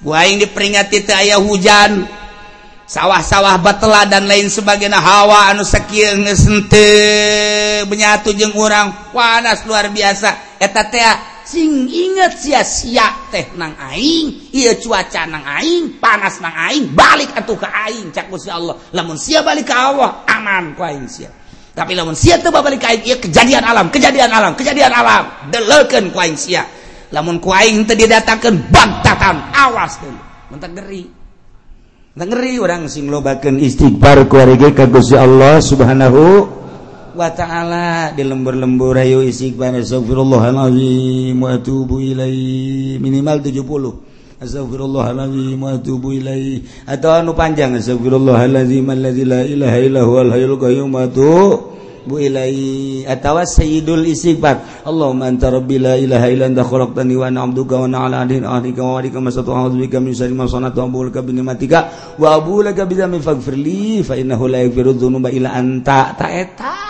kuaing 0.00 0.40
diperingati 0.40 1.04
teh 1.04 1.14
aya 1.14 1.36
hujan 1.36 2.08
sawah-sawah 2.88 3.60
batela 3.62 4.02
dan 4.08 4.26
lain 4.26 4.50
sebagainya 4.50 4.98
hawa 4.98 5.54
anu 5.54 5.62
sakil 5.62 6.26
ngesente 6.26 6.88
menyatu 7.86 8.34
jeng 8.34 8.56
orang 8.56 9.12
panas 9.12 9.62
luar 9.68 9.92
biasa. 9.92 10.58
Eta 10.58 10.82
teh 10.88 11.04
cing 11.50 11.90
inget 11.90 12.38
sia-sia 12.38 13.26
teh 13.34 13.50
nang 13.58 13.74
aing 13.74 14.54
ia 14.54 14.78
cuaca 14.78 15.26
nang 15.26 15.42
aing 15.42 15.98
panas 15.98 16.38
nang 16.38 16.54
aing 16.54 16.94
balik 16.94 17.34
atuh 17.34 17.58
ke 17.58 17.66
aing 17.66 18.14
cak 18.14 18.30
Gusti 18.30 18.54
Allah. 18.54 18.78
Lamun 18.94 19.18
sia 19.18 19.42
balik 19.42 19.66
ke 19.66 19.74
Allah 19.74 20.22
aman 20.30 20.78
ku 20.78 20.86
aing 20.86 21.10
sia. 21.10 21.26
Tapi 21.74 21.98
lamun 21.98 22.14
sia 22.14 22.38
teu 22.38 22.54
balik 22.54 22.78
ke 22.78 22.86
aing 22.86 23.02
ieu 23.02 23.18
kejadian 23.18 23.66
alam 23.66 23.90
kejadian 23.90 24.30
alam 24.30 24.54
kejadian 24.54 24.94
alam 24.94 25.50
deleukeun 25.50 26.14
ku 26.14 26.18
aing 26.22 26.38
sia. 26.38 26.62
Lamun 27.10 27.42
ku 27.42 27.50
aing 27.50 27.82
teu 27.82 27.98
didatangkeun 27.98 28.70
bantatan 28.70 29.50
awas 29.50 29.98
deui. 29.98 30.14
Mun 30.54 30.62
geri 30.62 31.02
ngeri. 32.14 32.54
Orang 32.62 32.86
sing 32.86 33.10
lobakeun 33.10 33.58
istighfar 33.58 34.30
ku 34.30 34.38
ka 34.70 34.86
Gusti 34.86 35.18
Allah 35.18 35.58
subhanahu 35.58 36.59
wa 37.20 37.28
ta'ala. 37.28 38.16
Di 38.16 38.24
lembur-lembur 38.24 38.96
ayo 38.96 39.20
istighfar 39.20 39.76
astagfirullahalazim 39.76 41.36
wa 41.36 41.52
atubu 41.52 42.00
ilaihi. 42.00 42.96
Minimal 42.96 43.44
70 43.44 44.40
astagfirullahalazim 44.40 45.60
wa 45.60 45.76
atubu 45.76 46.16
ilaihi. 46.16 46.88
Atau 46.88 47.12
anu 47.12 47.36
panjang 47.36 47.76
astagfirullahalazim 47.76 48.88
alladzi 48.88 49.24
la 49.28 49.44
ilaha 49.44 49.78
illa 49.84 50.00
huwal 50.08 50.32
hayyul 50.32 50.56
qayyum 50.56 50.88
wa 50.88 51.04
atubu 51.04 52.16
ilaihi. 52.16 53.04
Atawa 53.04 53.44
sayyidul 53.44 54.08
istighfar. 54.08 54.88
Allahumma 54.88 55.28
anta 55.28 55.52
rabbi 55.52 55.76
la 55.76 56.00
ilaha 56.00 56.24
illa 56.32 56.48
anta 56.48 56.64
khalaqtani 56.64 57.20
wa 57.20 57.28
ana 57.28 57.44
'abduka 57.44 57.84
wa 57.84 57.84
ana 57.84 58.08
'ala 58.08 58.16
ahdika 58.24 58.48
wa 58.48 58.56
ahdika 58.56 58.80
wa 58.80 58.90
wa'adika 58.96 59.18
masatu 59.20 59.52
a'udzu 59.52 59.76
bika 59.76 60.00
min 60.00 60.16
syarri 60.16 60.32
ma 60.32 60.48
sanatu 60.48 60.80
abu 60.80 61.04
laka 61.04 61.20
bi 61.20 61.36
ni'matika 61.36 62.16
wa 62.16 62.32
abu 62.32 62.64
laka 62.64 62.88
bi 62.88 62.96
dzambi 62.96 63.20
faghfirli 63.20 64.00
fa 64.00 64.16
innahu 64.16 64.48
la 64.48 64.64
yaghfiru 64.64 64.96
dzunuba 64.96 65.28
illa 65.28 65.52
anta. 65.52 66.16
Ta 66.16 66.32
eta 66.32 66.72
eh, 66.72 66.89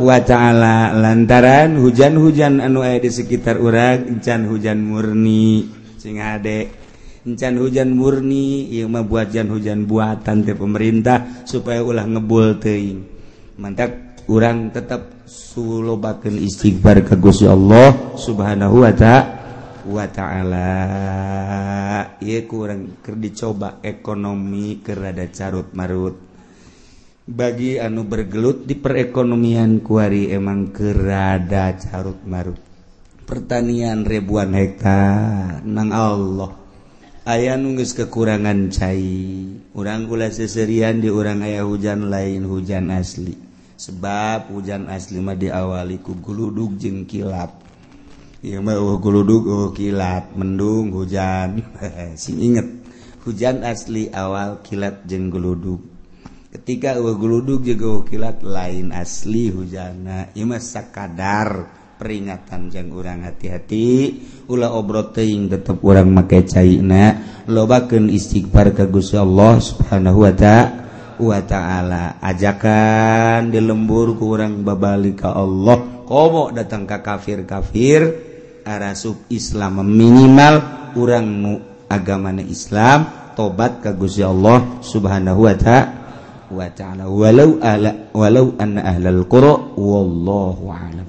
wa 0.00 0.18
ta'ala 0.24 0.96
lantaran 0.96 1.76
hujan-hujan 1.76 2.64
anu 2.64 2.80
aya 2.80 2.98
di 2.98 3.12
sekitar 3.12 3.60
urang 3.60 4.08
encan 4.16 4.48
hujan 4.48 4.80
murni. 4.80 5.68
Sing 6.00 6.16
adek 6.16 6.72
encan 7.28 7.60
hujan 7.60 7.92
murni 7.92 8.72
ieu 8.72 8.88
mah 8.88 9.04
buatan 9.04 9.52
hujan 9.52 9.84
buatan 9.84 10.40
teh 10.42 10.56
pemerintah 10.56 11.44
supaya 11.44 11.84
ulah 11.84 12.08
ngebul 12.08 12.56
teuing. 12.56 13.00
Mantap 13.60 14.16
urang 14.32 14.72
tetap 14.72 15.28
sulobakeun 15.28 16.40
istighfar 16.40 17.04
ka 17.04 17.20
Gusti 17.20 17.44
Allah 17.44 18.16
subhanahu 18.16 18.80
wa 18.80 18.92
ta'ala 18.96 19.40
wa 19.90 20.06
ta'ala. 20.06 20.70
Ieu 22.20 22.44
kurang 22.46 23.00
keur 23.00 23.16
dicoba 23.16 23.80
ekonomi 23.82 24.84
kerada 24.84 25.26
carut 25.32 25.72
marut 25.72 26.29
bagi 27.30 27.78
anu 27.78 28.02
bergelut 28.02 28.66
di 28.66 28.74
perekonomian 28.74 29.86
kuari 29.86 30.34
emang 30.34 30.74
gerada 30.74 31.78
carut 31.78 32.18
marut. 32.26 32.58
Pertanian 33.22 34.02
ribuan 34.02 34.50
hektar 34.58 35.62
nang 35.62 35.94
Allah. 35.94 36.58
Ayah 37.22 37.54
nunggus 37.54 37.94
kekurangan 37.94 38.74
cai. 38.74 39.46
Orang 39.78 40.10
gula 40.10 40.34
seserian 40.34 40.98
di 40.98 41.06
orang 41.06 41.46
ayah 41.46 41.62
hujan 41.62 42.10
lain 42.10 42.42
hujan 42.50 42.90
asli. 42.90 43.38
Sebab 43.78 44.50
hujan 44.50 44.90
asli 44.90 45.22
mah 45.22 45.38
diawali 45.38 46.02
ku 46.02 46.18
guludug 46.18 46.74
jeng 46.74 47.06
kilap. 47.06 47.62
Iya 48.42 48.58
mah 48.58 48.74
uh, 48.74 48.98
guludug 48.98 49.46
uh, 49.46 49.70
kilap 49.70 50.34
mendung 50.34 50.90
hujan. 50.90 51.62
Sing 52.18 52.42
inget 52.42 52.66
hujan 53.22 53.62
asli 53.62 54.10
awal 54.10 54.58
kilat 54.66 55.06
jeung 55.06 55.30
guludug 55.30 55.89
ketika 56.50 56.98
geluduk 56.98 57.62
juga 57.62 58.02
kilat 58.10 58.42
lain 58.42 58.90
asli 58.90 59.54
hujana 59.54 60.34
Imas 60.34 60.74
sakadar 60.74 61.70
peringatan 61.94 62.72
jang 62.72 62.90
urang 62.90 63.22
hati-hati. 63.22 64.18
Ula 64.50 64.74
obrot 64.74 65.14
teing 65.14 65.46
tetap 65.46 65.78
orang 65.86 66.10
make 66.10 66.42
cairna 66.48 67.22
lobaken 67.46 68.10
istighfar 68.10 68.74
kagus 68.74 69.14
Allah 69.14 69.62
Subhanahu 69.62 70.26
wa 70.26 70.32
ta'ala 70.34 70.80
wa 71.20 71.38
ta'ala. 71.44 72.18
Ajakan 72.18 73.52
di 73.52 73.60
lembur 73.60 74.16
kurang 74.16 74.64
urang 74.64 74.66
babalik 74.66 75.22
ka 75.22 75.36
Allah. 75.36 76.02
Komo 76.08 76.50
datang 76.50 76.88
ke 76.88 76.98
kafir-kafir 76.98 78.00
arasub 78.66 79.30
Islam 79.30 79.86
minimal 79.86 80.54
urang 80.98 81.26
nu 81.28 81.54
agamana 81.86 82.42
Islam 82.42 83.30
tobat 83.38 83.78
ka 83.78 83.94
Allah 83.94 84.82
Subhanahu 84.82 85.46
wa 85.46 85.54
ta'ala 85.54 85.99
wa 86.50 86.66
taala 86.74 87.06
walau 87.06 87.58
ala 87.62 88.10
walau 88.14 88.54
anna 88.58 88.82
ahlal 88.82 89.22
qura 89.30 89.54
wallahu 89.78 90.70
a'lam. 90.70 91.06